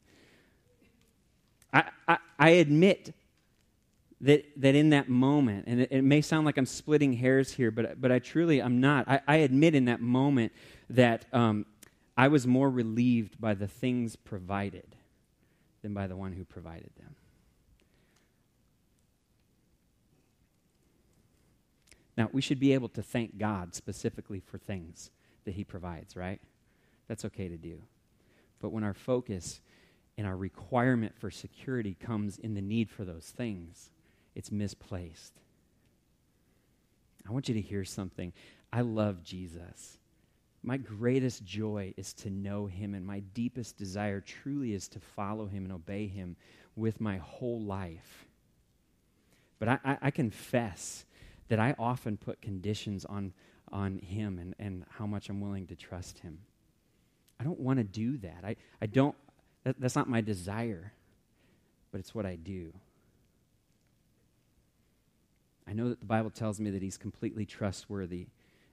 [1.72, 3.14] I, I, I admit
[4.22, 7.70] that, that in that moment, and it, it, may sound like I'm splitting hairs here,
[7.70, 9.08] but, but I truly I'm not.
[9.08, 10.52] I, I admit in that moment
[10.90, 11.66] that um,
[12.16, 14.96] I was more relieved by the things provided
[15.82, 17.14] than by the one who provided them.
[22.16, 25.10] Now, we should be able to thank God specifically for things
[25.44, 26.40] that He provides, right?
[27.08, 27.82] That's okay to do.
[28.60, 29.60] But when our focus
[30.16, 33.90] and our requirement for security comes in the need for those things,
[34.34, 35.34] it's misplaced.
[37.28, 38.32] I want you to hear something.
[38.72, 39.98] I love Jesus.
[40.62, 45.46] My greatest joy is to know him, and my deepest desire truly is to follow
[45.46, 46.36] him and obey him
[46.74, 48.26] with my whole life.
[49.58, 51.04] But I, I, I confess
[51.48, 53.32] that I often put conditions on,
[53.70, 56.38] on him and, and how much I'm willing to trust him.
[57.38, 58.38] I don't want to do that.
[58.44, 59.14] I, I don't,
[59.64, 60.92] that, that's not my desire,
[61.92, 62.72] but it's what I do.
[65.68, 68.28] I know that the Bible tells me that he's completely trustworthy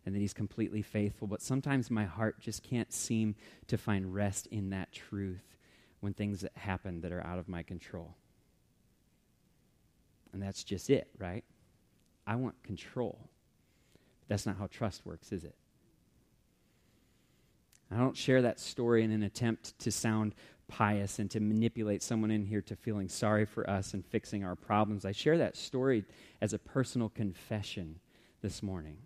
[0.06, 3.36] and that he's completely faithful, but sometimes my heart just can't seem
[3.68, 5.58] to find rest in that truth
[6.02, 8.16] when things happen that are out of my control.
[10.34, 11.44] And that's just it, right?
[12.26, 13.20] I want control.
[14.22, 15.56] But that's not how trust works, is it?
[17.92, 20.34] I don't share that story in an attempt to sound
[20.68, 24.56] pious and to manipulate someone in here to feeling sorry for us and fixing our
[24.56, 25.06] problems.
[25.06, 26.06] I share that story
[26.42, 28.00] as a personal confession
[28.42, 28.98] this morning.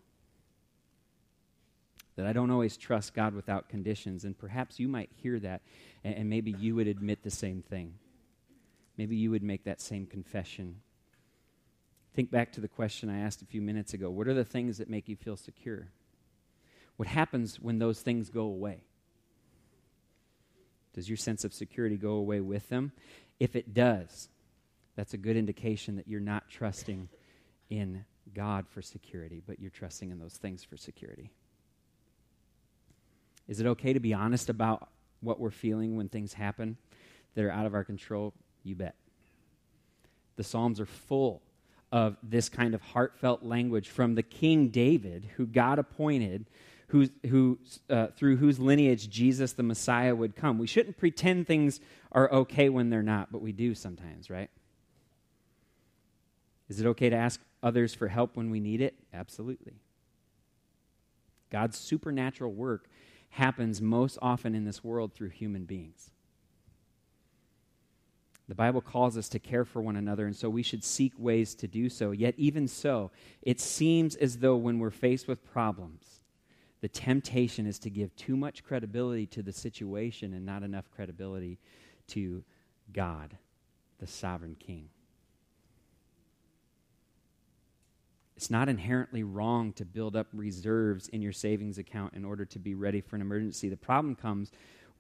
[2.16, 5.62] That I don't always trust God without conditions, and perhaps you might hear that,
[6.04, 7.94] and, and maybe you would admit the same thing.
[8.98, 10.78] Maybe you would make that same confession.
[12.18, 14.80] Think back to the question I asked a few minutes ago What are the things
[14.80, 15.90] that make you feel secure?
[16.96, 18.82] What happens when those things go away?
[20.96, 22.92] Does your sense of security go away with them?
[23.40, 24.30] If it does,
[24.96, 27.08] that's a good indication that you're not trusting
[27.70, 28.04] in
[28.34, 31.30] God for security, but you're trusting in those things for security.
[33.48, 34.90] Is it okay to be honest about
[35.22, 36.78] what we're feeling when things happen
[37.36, 38.34] that are out of our control?
[38.64, 38.96] You bet.
[40.36, 41.44] The Psalms are full
[41.92, 46.46] of this kind of heartfelt language from the King David, who God appointed
[46.90, 47.60] who, who,
[47.90, 50.58] uh, through whose lineage Jesus the Messiah would come.
[50.58, 51.80] We shouldn't pretend things
[52.12, 54.50] are okay when they're not, but we do sometimes, right?
[56.70, 58.96] Is it okay to ask others for help when we need it?
[59.14, 59.74] Absolutely.
[61.50, 62.90] God's supernatural work
[63.30, 66.12] happens most often in this world through human beings.
[68.48, 71.54] The Bible calls us to care for one another, and so we should seek ways
[71.56, 72.12] to do so.
[72.12, 76.22] Yet, even so, it seems as though when we're faced with problems,
[76.80, 81.58] the temptation is to give too much credibility to the situation and not enough credibility
[82.10, 82.44] to
[82.94, 83.36] God,
[84.00, 84.90] the sovereign king.
[88.38, 92.60] It's not inherently wrong to build up reserves in your savings account in order to
[92.60, 93.68] be ready for an emergency.
[93.68, 94.52] The problem comes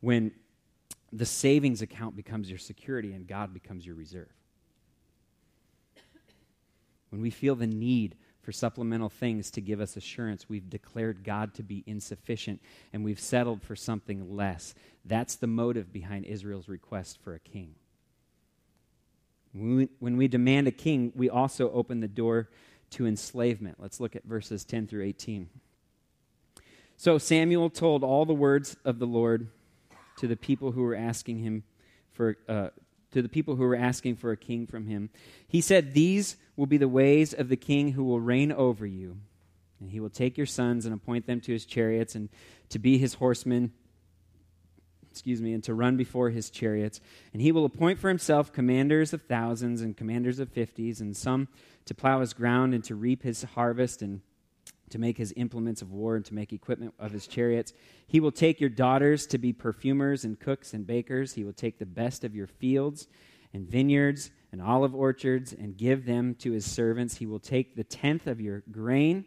[0.01, 0.31] when
[1.11, 4.31] the savings account becomes your security and God becomes your reserve.
[7.09, 8.15] When we feel the need
[8.47, 10.47] for supplemental things to give us assurance.
[10.47, 12.61] We've declared God to be insufficient
[12.93, 14.73] and we've settled for something less.
[15.03, 17.75] That's the motive behind Israel's request for a king.
[19.53, 22.47] When we, demand a king, we also open the door
[22.91, 23.79] to enslavement.
[23.79, 25.49] Let's look at verses 10 through 18.
[26.95, 29.49] So Samuel told all the words of the Lord
[30.17, 31.63] to the people who were asking him
[32.11, 32.69] for uh,
[33.11, 35.09] to the people who were asking for a king from him.
[35.47, 39.17] He said, These will be the ways of the king who will reign over you.
[39.79, 42.29] And he will take your sons and appoint them to his chariots and
[42.69, 43.71] to be his horsemen,
[45.11, 46.99] excuse me, and to run before his chariots.
[47.31, 51.47] And he will appoint for himself commanders of thousands and commanders of fifties, and some
[51.85, 54.21] to plow his ground and to reap his harvest and
[54.89, 57.73] to make his implements of war and to make equipment of his chariots.
[58.07, 61.33] He will take your daughters to be perfumers and cooks and bakers.
[61.33, 63.07] He will take the best of your fields
[63.53, 67.17] and vineyards and olive orchards and give them to his servants.
[67.17, 69.25] He will take the tenth of your grain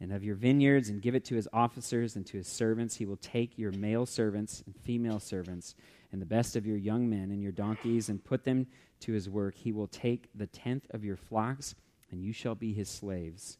[0.00, 2.96] and of your vineyards and give it to his officers and to his servants.
[2.96, 5.76] He will take your male servants and female servants
[6.10, 8.66] and the best of your young men and your donkeys and put them
[9.00, 9.54] to his work.
[9.54, 11.74] He will take the tenth of your flocks,
[12.10, 13.58] and you shall be his slaves.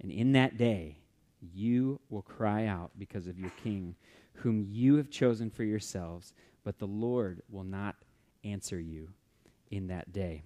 [0.00, 0.98] And in that day,
[1.40, 3.94] you will cry out because of your king,
[4.34, 6.32] whom you have chosen for yourselves,
[6.64, 7.96] but the Lord will not
[8.42, 9.08] answer you
[9.70, 10.44] in that day.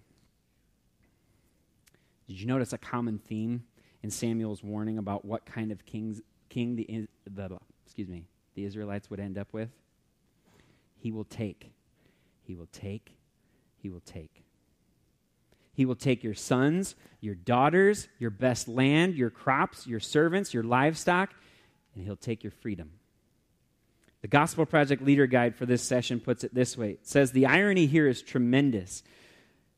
[2.26, 3.64] Did you notice a common theme
[4.02, 9.08] in Samuel's warning about what kind of kings, king the, the, excuse me, the Israelites
[9.10, 9.70] would end up with?
[10.96, 11.72] He will take,
[12.42, 13.16] he will take,
[13.76, 14.44] he will take.
[15.78, 20.64] He will take your sons, your daughters, your best land, your crops, your servants, your
[20.64, 21.32] livestock,
[21.94, 22.90] and he'll take your freedom.
[24.20, 27.46] The Gospel Project Leader Guide for this session puts it this way it says, The
[27.46, 29.04] irony here is tremendous.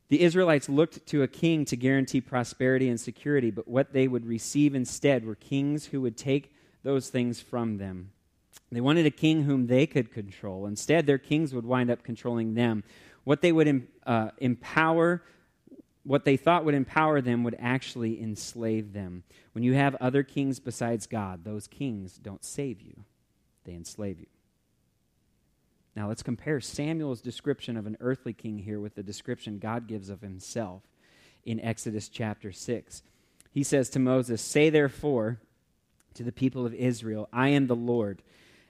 [0.09, 4.25] The Israelites looked to a king to guarantee prosperity and security, but what they would
[4.25, 8.13] receive instead were kings who would take those things from them.
[8.73, 10.65] They wanted a king whom they could control.
[10.65, 12.85] Instead, their kings would wind up controlling them.
[13.25, 15.23] What they would uh, empower,
[16.03, 19.23] what they thought would empower them, would actually enslave them.
[19.53, 23.05] When you have other kings besides God, those kings don't save you,
[23.65, 24.27] they enslave you.
[25.95, 30.09] Now let's compare Samuel's description of an earthly king here with the description God gives
[30.09, 30.83] of himself
[31.45, 33.03] in Exodus chapter 6.
[33.51, 35.41] He says to Moses, Say therefore
[36.15, 38.23] to the people of Israel, I am the Lord,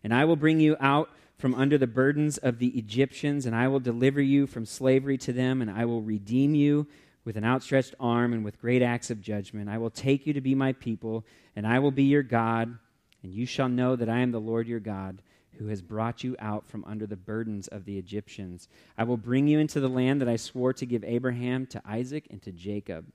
[0.03, 3.69] and I will bring you out from under the burdens of the Egyptians, and I
[3.69, 6.87] will deliver you from slavery to them, and I will redeem you
[7.31, 9.71] with an outstretched arm and with great acts of judgment.
[9.71, 11.25] I will take you to be my people,
[11.55, 12.77] and I will be your God,
[13.23, 15.23] and you shall know that I am the Lord your God
[15.57, 18.67] who has brought you out from under the burdens of the Egyptians.
[18.99, 22.27] I will bring you into the land that I swore to give Abraham, to Isaac,
[22.33, 23.07] and to Jacob.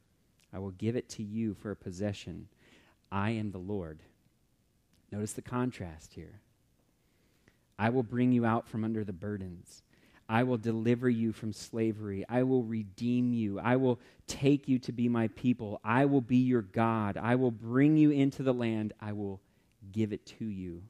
[0.53, 2.47] I will give it to you for a possession.
[3.11, 3.99] I am the Lord.
[5.11, 6.39] Notice the contrast here.
[7.77, 9.81] I will bring you out from under the burdens.
[10.27, 12.25] I will deliver you from slavery.
[12.27, 13.59] I will redeem you.
[13.59, 15.79] I will take you to be my people.
[15.83, 17.17] I will be your God.
[17.17, 18.93] I will bring you into the land.
[18.99, 19.39] I will
[19.91, 20.81] give it to you.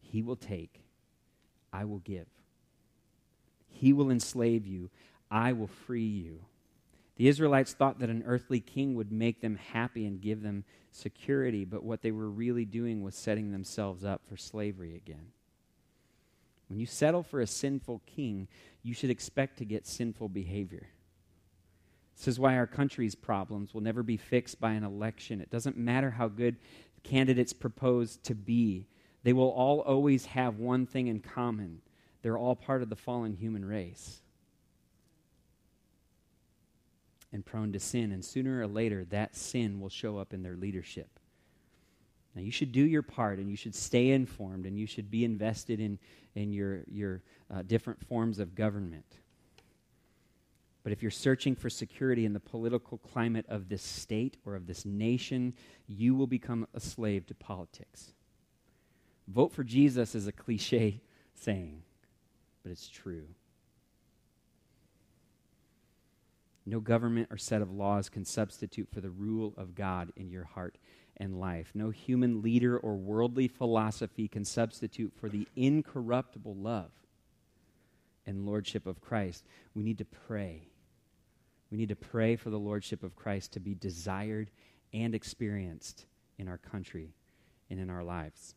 [0.00, 0.80] He will take,
[1.72, 2.26] I will give.
[3.68, 4.90] He will enslave you,
[5.30, 6.44] I will free you.
[7.16, 11.64] The Israelites thought that an earthly king would make them happy and give them security,
[11.64, 15.32] but what they were really doing was setting themselves up for slavery again.
[16.68, 18.48] When you settle for a sinful king,
[18.82, 20.88] you should expect to get sinful behavior.
[22.16, 25.40] This is why our country's problems will never be fixed by an election.
[25.40, 26.56] It doesn't matter how good
[27.02, 28.86] candidates propose to be,
[29.22, 31.80] they will all always have one thing in common
[32.26, 34.20] they're all part of the fallen human race
[37.32, 38.10] and prone to sin.
[38.10, 41.20] And sooner or later, that sin will show up in their leadership.
[42.36, 45.24] Now, you should do your part and you should stay informed and you should be
[45.24, 45.98] invested in,
[46.34, 49.06] in your, your uh, different forms of government.
[50.82, 54.66] But if you're searching for security in the political climate of this state or of
[54.66, 55.54] this nation,
[55.88, 58.12] you will become a slave to politics.
[59.26, 61.00] Vote for Jesus is a cliche
[61.34, 61.82] saying,
[62.62, 63.28] but it's true.
[66.66, 70.44] No government or set of laws can substitute for the rule of God in your
[70.44, 70.76] heart
[71.16, 71.70] and life.
[71.74, 76.90] No human leader or worldly philosophy can substitute for the incorruptible love
[78.26, 79.44] and lordship of Christ.
[79.74, 80.68] We need to pray.
[81.70, 84.50] We need to pray for the lordship of Christ to be desired
[84.92, 86.06] and experienced
[86.38, 87.14] in our country
[87.70, 88.54] and in our lives.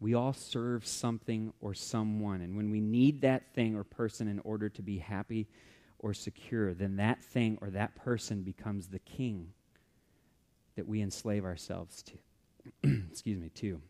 [0.00, 4.40] We all serve something or someone, and when we need that thing or person in
[4.40, 5.46] order to be happy
[5.98, 9.52] or secure, then that thing or that person becomes the king
[10.76, 12.12] that we enslave ourselves to.
[13.10, 13.80] Excuse me, to.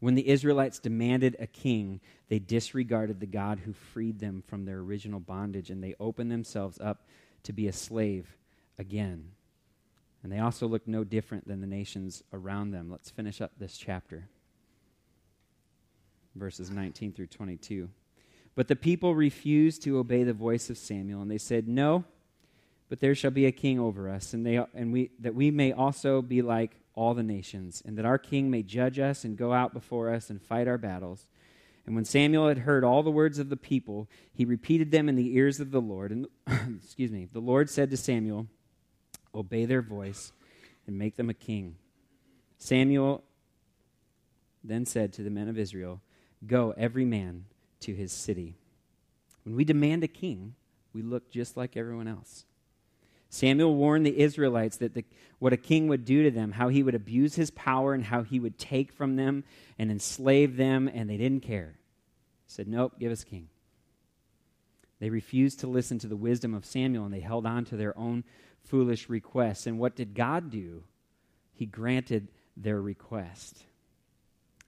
[0.00, 4.78] When the Israelites demanded a king, they disregarded the God who freed them from their
[4.78, 7.06] original bondage and they opened themselves up
[7.44, 8.36] to be a slave
[8.78, 9.30] again.
[10.22, 12.90] And they also looked no different than the nations around them.
[12.90, 14.28] Let's finish up this chapter.
[16.34, 17.88] Verses 19 through 22.
[18.54, 22.04] But the people refused to obey the voice of Samuel, and they said, No,
[22.94, 25.72] but there shall be a king over us, and, they, and we, that we may
[25.72, 29.52] also be like all the nations, and that our king may judge us and go
[29.52, 31.26] out before us and fight our battles.
[31.86, 35.16] And when Samuel had heard all the words of the people, he repeated them in
[35.16, 36.12] the ears of the Lord.
[36.12, 36.28] And
[36.84, 38.46] excuse me, the Lord said to Samuel,
[39.34, 40.32] Obey their voice
[40.86, 41.74] and make them a king.
[42.58, 43.24] Samuel
[44.62, 46.00] then said to the men of Israel,
[46.46, 47.46] Go, every man
[47.80, 48.54] to his city.
[49.42, 50.54] When we demand a king,
[50.92, 52.44] we look just like everyone else.
[53.34, 55.04] Samuel warned the Israelites that the,
[55.40, 58.22] what a king would do to them, how he would abuse his power and how
[58.22, 59.42] he would take from them
[59.76, 61.74] and enslave them, and they didn't care.
[62.46, 63.48] He said, Nope, give us king.
[65.00, 67.98] They refused to listen to the wisdom of Samuel and they held on to their
[67.98, 68.22] own
[68.62, 69.66] foolish requests.
[69.66, 70.84] And what did God do?
[71.54, 73.64] He granted their request.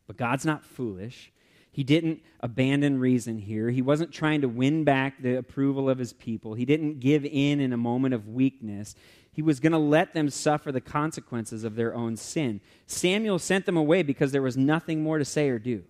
[0.08, 1.30] But God's not foolish.
[1.76, 3.68] He didn't abandon reason here.
[3.68, 6.54] He wasn't trying to win back the approval of his people.
[6.54, 8.94] He didn't give in in a moment of weakness.
[9.30, 12.62] He was going to let them suffer the consequences of their own sin.
[12.86, 15.84] Samuel sent them away because there was nothing more to say or do.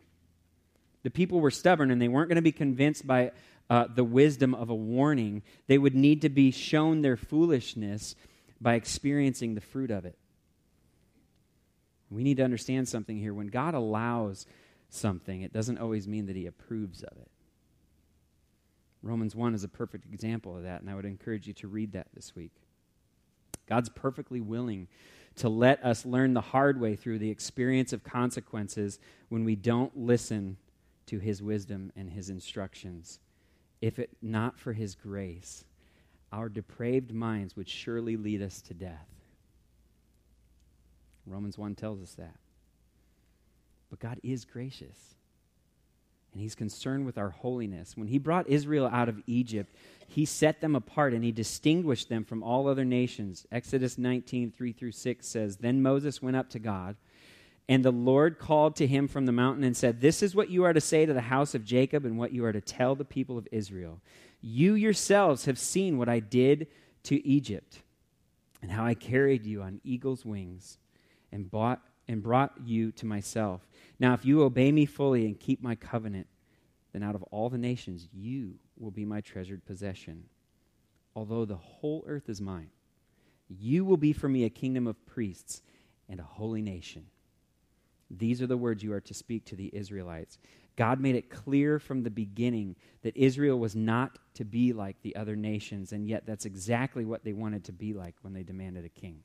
[1.05, 3.31] The people were stubborn and they weren't going to be convinced by
[3.71, 5.45] uh, the wisdom of a warning.
[5.69, 8.17] They would need to be shown their foolishness
[8.61, 10.19] by experiencing the fruit of it.
[12.11, 13.33] We need to understand something here.
[13.33, 14.47] When God allows
[14.97, 17.31] something, it doesn't always mean that he approves of it.
[19.03, 21.93] Romans 1 is a perfect example of that, and I would encourage you to read
[21.93, 22.53] that this week.
[23.69, 24.89] God's perfectly willing
[25.37, 29.97] to let us learn the hard way through the experience of consequences when we don't
[29.97, 30.57] listen
[31.07, 33.21] to his wisdom and his instructions.
[33.81, 35.65] If it not for his grace,
[36.33, 39.09] our depraved minds would surely lead us to death.
[41.27, 42.37] Romans 1 tells us that.
[43.91, 45.15] But God is gracious.
[46.33, 47.97] And he's concerned with our holiness.
[47.97, 49.75] When he brought Israel out of Egypt,
[50.07, 53.47] he set them apart and he distinguished them from all other nations.
[53.51, 56.97] Exodus 19, 3 through 6 says Then Moses went up to God,
[57.69, 60.65] and the Lord called to him from the mountain and said, This is what you
[60.65, 63.05] are to say to the house of Jacob, and what you are to tell the
[63.05, 64.01] people of Israel.
[64.43, 66.67] You yourselves have seen what I did
[67.05, 67.81] to Egypt,
[68.61, 70.77] and how I carried you on eagle's wings
[71.33, 73.67] and bought and brought you to myself.
[73.99, 76.27] Now, if you obey me fully and keep my covenant,
[76.93, 80.25] then out of all the nations you will be my treasured possession.
[81.15, 82.71] Although the whole earth is mine,
[83.49, 85.63] you will be for me a kingdom of priests
[86.09, 87.07] and a holy nation.
[88.11, 90.39] These are the words you are to speak to the Israelites.
[90.77, 95.17] God made it clear from the beginning that Israel was not to be like the
[95.17, 98.85] other nations, and yet that's exactly what they wanted to be like when they demanded
[98.85, 99.23] a king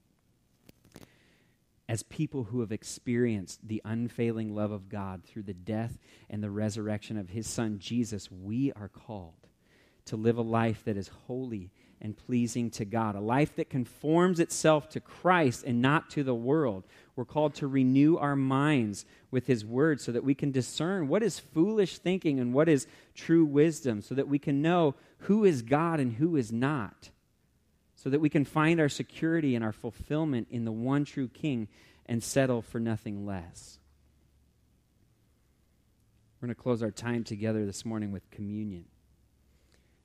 [1.92, 5.98] as people who have experienced the unfailing love of God through the death
[6.30, 9.50] and the resurrection of his son Jesus, we are called
[10.06, 11.70] to live a life that is holy
[12.00, 16.34] and pleasing to God, a life that conforms itself to Christ and not to the
[16.34, 16.86] world.
[17.18, 21.22] We're called to renew our minds with his word so that we can discern what
[21.22, 25.62] is foolish thinking and what is true wisdom, so that we can know who is
[25.62, 27.10] God and who is not
[28.02, 31.68] so that we can find our security and our fulfillment in the one true King
[32.08, 33.78] and settle for nothing less.
[36.40, 38.86] We're going to close our time together this morning with communion.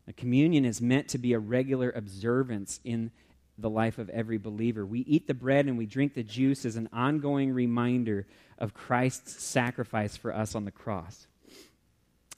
[0.07, 3.13] Now, communion is meant to be a regular observance in
[3.57, 4.85] the life of every believer.
[4.85, 8.27] We eat the bread and we drink the juice as an ongoing reminder
[8.59, 11.27] of Christ's sacrifice for us on the cross,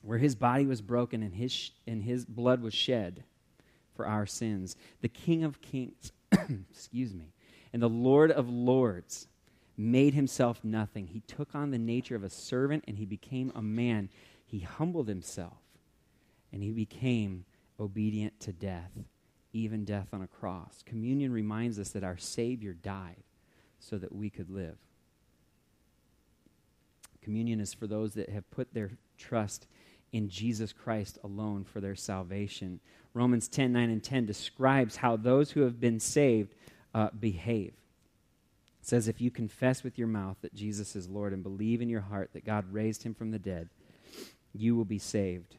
[0.03, 3.25] where his body was broken and his, and his blood was shed
[3.99, 4.77] for our sins.
[5.01, 6.13] The King of Kings,
[6.71, 7.33] excuse me,
[7.73, 9.27] and the Lord of Lords
[9.77, 11.09] made himself nothing.
[11.09, 14.09] He took on the nature of a servant and he became a man.
[14.47, 15.59] He humbled himself
[16.53, 17.45] and he became
[17.81, 18.93] obedient to death,
[19.53, 20.85] even death on a cross.
[20.87, 23.25] Communion reminds us that our Savior died
[23.81, 24.79] so that we could live.
[27.21, 29.67] Communion is for those that have put their trust
[30.13, 32.81] in Jesus Christ alone for their salvation.
[33.15, 36.55] Romans 10 9 and 10 describes how those who have been saved
[36.95, 37.75] uh, behave.
[38.81, 41.89] It says, If you confess with your mouth that Jesus is Lord and believe in
[41.89, 43.69] your heart that God raised him from the dead,
[44.55, 45.57] you will be saved.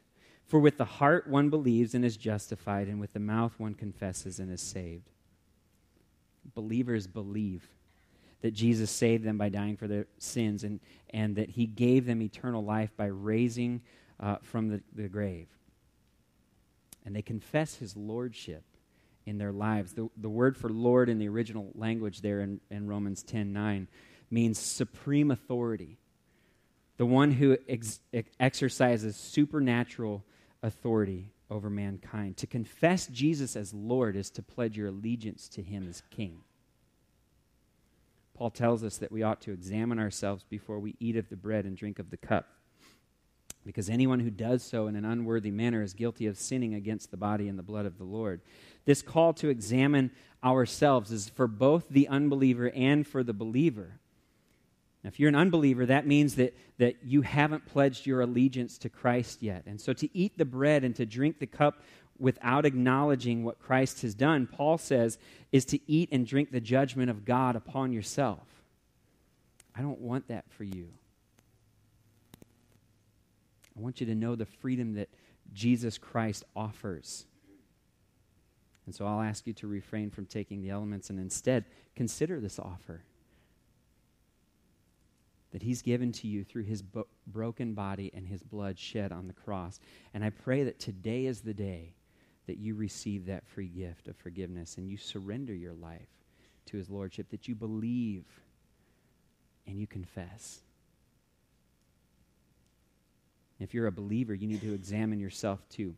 [0.48, 4.40] For with the heart one believes and is justified, and with the mouth one confesses
[4.40, 5.10] and is saved.
[6.56, 7.70] Believers believe
[8.42, 10.80] that Jesus saved them by dying for their sins and,
[11.12, 13.82] and that he gave them eternal life by raising
[14.20, 15.48] uh, from the, the grave.
[17.06, 18.64] And they confess his lordship
[19.26, 19.94] in their lives.
[19.94, 23.88] The, the word for Lord in the original language there in, in Romans 10 9
[24.30, 25.98] means supreme authority.
[26.98, 28.02] The one who ex-
[28.40, 30.24] exercises supernatural
[30.62, 32.38] authority over mankind.
[32.38, 36.42] To confess Jesus as Lord is to pledge your allegiance to him as King.
[38.36, 41.66] Paul tells us that we ought to examine ourselves before we eat of the bread
[41.66, 42.48] and drink of the cup
[43.66, 47.18] because anyone who does so in an unworthy manner is guilty of sinning against the
[47.18, 48.42] body and the blood of the Lord.
[48.86, 50.12] This call to examine
[50.44, 54.00] ourselves is for both the unbeliever and for the believer.
[55.04, 58.90] Now, if you're an unbeliever, that means that, that you haven't pledged your allegiance to
[58.90, 59.64] Christ yet.
[59.66, 61.82] And so to eat the bread and to drink the cup
[62.18, 65.18] without acknowledging what Christ has done, Paul says,
[65.52, 68.46] is to eat and drink the judgment of God upon yourself.
[69.74, 70.90] I don't want that for you.
[73.80, 75.08] I want you to know the freedom that
[75.54, 77.26] Jesus Christ offers.
[78.86, 81.64] And so I'll ask you to refrain from taking the elements and instead
[81.96, 83.04] consider this offer
[85.52, 89.28] that He's given to you through His bo- broken body and His blood shed on
[89.28, 89.80] the cross.
[90.14, 91.94] And I pray that today is the day
[92.48, 96.10] that you receive that free gift of forgiveness and you surrender your life
[96.66, 98.26] to His Lordship, that you believe
[99.66, 100.64] and you confess.
[103.60, 105.96] If you're a believer, you need to examine yourself too.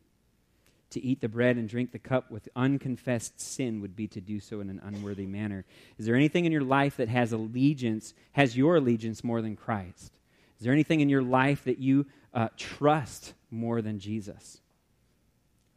[0.90, 4.40] To eat the bread and drink the cup with unconfessed sin would be to do
[4.40, 5.64] so in an unworthy manner.
[5.96, 10.12] Is there anything in your life that has allegiance, has your allegiance more than Christ?
[10.58, 14.60] Is there anything in your life that you uh, trust more than Jesus?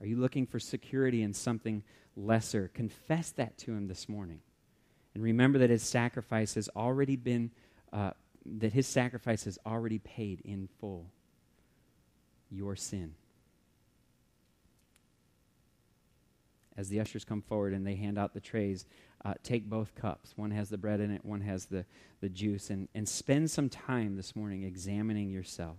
[0.02, 1.84] Are you looking for security in something
[2.18, 2.70] lesser?
[2.74, 4.42] Confess that to Him this morning.
[5.14, 7.52] And remember that His sacrifice has already been,
[7.94, 8.12] uh,
[8.46, 11.06] that His sacrifice has already paid in full
[12.56, 13.16] your sin.
[16.78, 18.86] As the ushers come forward and they hand out the trays,
[19.24, 20.34] uh, take both cups.
[20.36, 21.86] One has the bread in it, one has the,
[22.22, 22.70] the juice.
[22.70, 25.78] And, and spend some time this morning examining yourself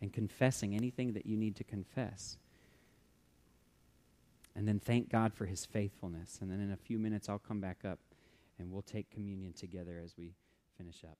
[0.00, 2.36] and confessing anything that you need to confess.
[4.54, 6.38] And then thank God for his faithfulness.
[6.40, 7.98] And then in a few minutes, I'll come back up
[8.58, 10.34] and we'll take communion together as we
[10.78, 11.18] finish up.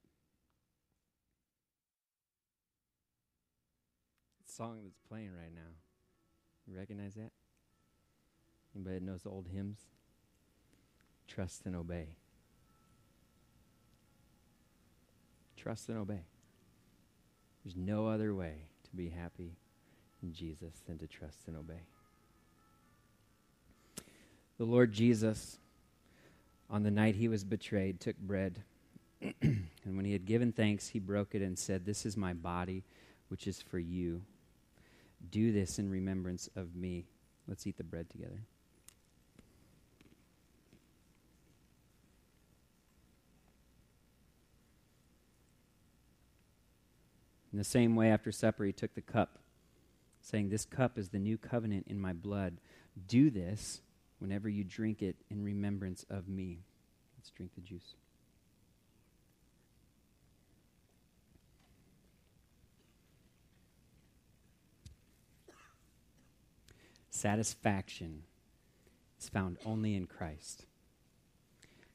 [4.55, 5.71] Song that's playing right now.
[6.65, 7.31] You recognize that?
[8.73, 9.79] Anybody that knows the old hymns?
[11.27, 12.15] Trust and obey.
[15.57, 16.21] Trust and obey.
[17.63, 18.53] There's no other way
[18.83, 19.57] to be happy
[20.23, 21.81] in Jesus than to trust and obey.
[24.57, 25.57] The Lord Jesus,
[26.69, 28.61] on the night he was betrayed, took bread.
[29.41, 32.83] and when he had given thanks, he broke it and said, This is my body,
[33.27, 34.21] which is for you.
[35.31, 37.05] Do this in remembrance of me.
[37.47, 38.41] Let's eat the bread together.
[47.55, 49.39] In the same way, after supper, he took the cup,
[50.19, 52.57] saying, This cup is the new covenant in my blood.
[53.07, 53.79] Do this
[54.19, 56.59] whenever you drink it in remembrance of me.
[57.17, 57.95] Let's drink the juice.
[67.15, 68.23] Satisfaction
[69.17, 70.65] is found only in Christ.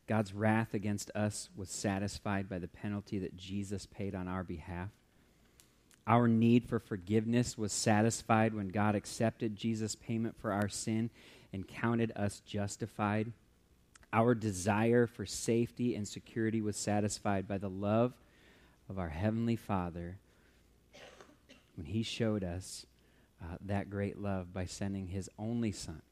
[0.06, 4.88] God's wrath against us was satisfied by the penalty that Jesus paid on our behalf.
[6.06, 11.10] Our need for forgiveness was satisfied when God accepted Jesus' payment for our sin
[11.52, 13.30] and counted us justified.
[14.14, 18.14] Our desire for safety and security was satisfied by the love
[18.88, 20.16] of our Heavenly Father
[21.76, 22.86] when He showed us
[23.42, 26.02] uh, that great love by sending His only Son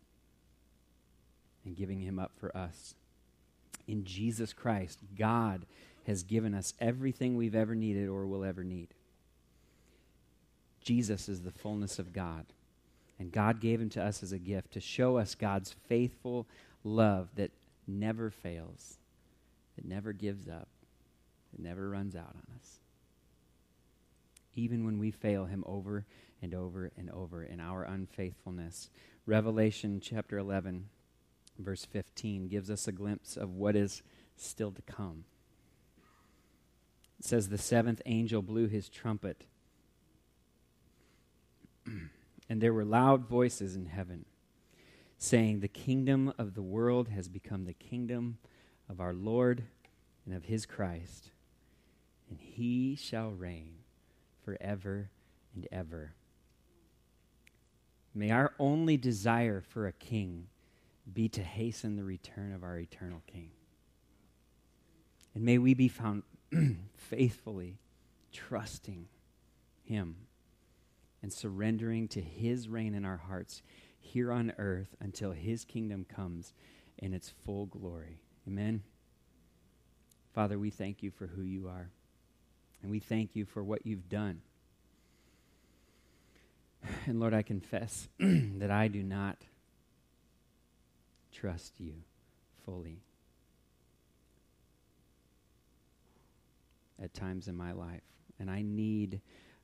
[1.64, 2.94] and giving Him up for us.
[3.86, 5.66] In Jesus Christ, God
[6.06, 8.88] has given us everything we've ever needed or will ever need.
[10.80, 12.46] Jesus is the fullness of God.
[13.18, 16.46] And God gave him to us as a gift to show us God's faithful
[16.84, 17.50] love that
[17.86, 18.98] never fails,
[19.76, 20.68] that never gives up,
[21.52, 22.78] that never runs out on us.
[24.54, 26.04] Even when we fail him over
[26.42, 28.90] and over and over in our unfaithfulness.
[29.26, 30.88] Revelation chapter 11,
[31.58, 34.02] verse 15, gives us a glimpse of what is
[34.36, 35.24] still to come.
[37.18, 39.44] It says, The seventh angel blew his trumpet
[42.48, 44.24] and there were loud voices in heaven
[45.18, 48.38] saying, The kingdom of the world has become the kingdom
[48.88, 49.64] of our Lord
[50.24, 51.30] and of his Christ,
[52.30, 53.78] and he shall reign
[54.44, 55.10] forever
[55.54, 56.14] and ever.
[58.18, 60.48] May our only desire for a king
[61.12, 63.50] be to hasten the return of our eternal king.
[65.36, 66.24] And may we be found
[66.96, 67.78] faithfully
[68.32, 69.06] trusting
[69.84, 70.16] him
[71.22, 73.62] and surrendering to His reign in our hearts
[74.00, 76.52] here on earth until His kingdom comes
[76.98, 78.18] in its full glory.
[78.48, 78.82] Amen.
[80.34, 81.90] Father, we thank you for who you are,
[82.82, 84.40] and we thank you for what you've done.
[87.06, 89.38] And Lord, I confess that I do not
[91.32, 91.94] trust you
[92.64, 93.00] fully
[97.02, 98.02] at times in my life.
[98.38, 99.20] And I need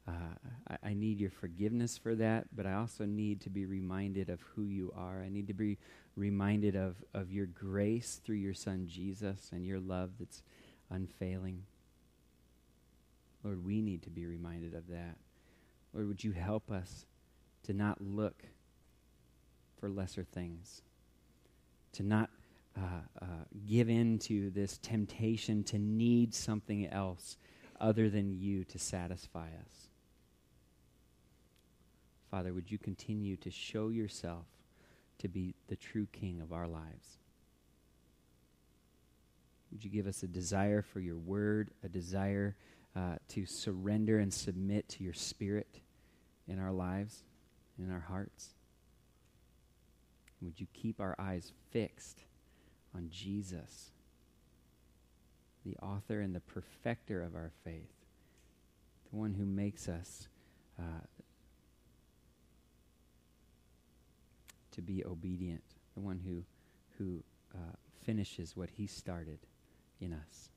[0.07, 0.37] uh,
[0.69, 4.39] I, I, need your forgiveness for that, but I also need to be reminded of
[4.55, 5.23] who you are.
[5.23, 5.79] I need to be
[6.15, 10.43] reminded of, of your grace through your Son Jesus and your love that's
[10.91, 11.63] unfailing.
[13.43, 15.17] Lord, we need to be reminded of that.
[15.95, 17.07] Lord, would you help us
[17.63, 18.43] to not look
[19.79, 20.83] for lesser things,
[21.93, 22.31] to not
[22.77, 22.81] uh,
[23.23, 23.27] uh,
[23.67, 27.37] give in to this temptation to need something else
[27.81, 29.89] other than you to satisfy us.
[32.31, 34.47] Father, would you continue to show yourself
[35.19, 37.19] to be the true King of our lives?
[39.71, 42.57] Would you give us a desire for your word, a desire
[42.97, 45.81] uh, to surrender and submit to your spirit
[46.47, 47.25] in our lives,
[47.79, 48.51] in our hearts?
[50.41, 52.21] Would you keep our eyes fixed
[52.95, 53.91] on Jesus,
[55.65, 57.93] the author and the perfecter of our faith,
[59.11, 60.29] the one who makes us
[60.79, 61.07] uh,
[64.73, 65.65] to be obedient,
[65.95, 66.43] the one who,
[66.99, 67.23] who
[67.55, 67.75] uh,
[68.05, 69.39] finishes what he started
[70.01, 70.51] in us.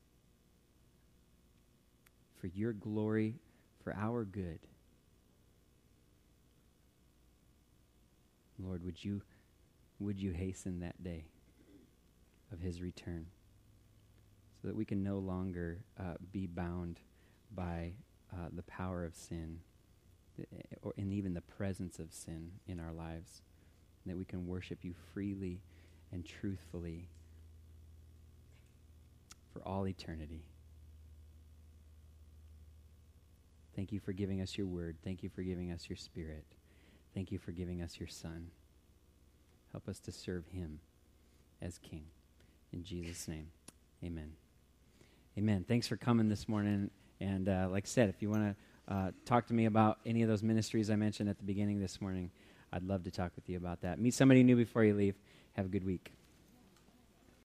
[2.40, 3.36] For your glory,
[3.84, 4.60] for our good.
[8.60, 9.22] Lord, would you,
[10.00, 11.26] would you hasten that day
[12.52, 13.28] of his return
[14.62, 17.00] so that we can no longer uh, be bound
[17.54, 17.94] by
[18.34, 19.60] uh, the power of sin
[20.84, 23.42] or and even the presence of sin in our lives,
[24.06, 25.62] that we can worship you freely
[26.12, 27.10] and truthfully
[29.52, 30.47] for all eternity.
[33.78, 34.98] Thank you for giving us your word.
[35.04, 36.44] Thank you for giving us your spirit.
[37.14, 38.48] Thank you for giving us your son.
[39.72, 40.80] Help us to serve him
[41.62, 42.06] as king.
[42.74, 43.50] In Jesus' name,
[44.04, 44.32] amen.
[45.38, 45.64] Amen.
[45.68, 46.90] Thanks for coming this morning.
[47.22, 48.56] And uh, like I said, if you want
[48.88, 51.80] to uh, talk to me about any of those ministries I mentioned at the beginning
[51.80, 52.32] this morning,
[52.74, 54.00] I'd love to talk with you about that.
[54.00, 55.16] Meet somebody new before you leave.
[55.54, 56.17] Have a good week.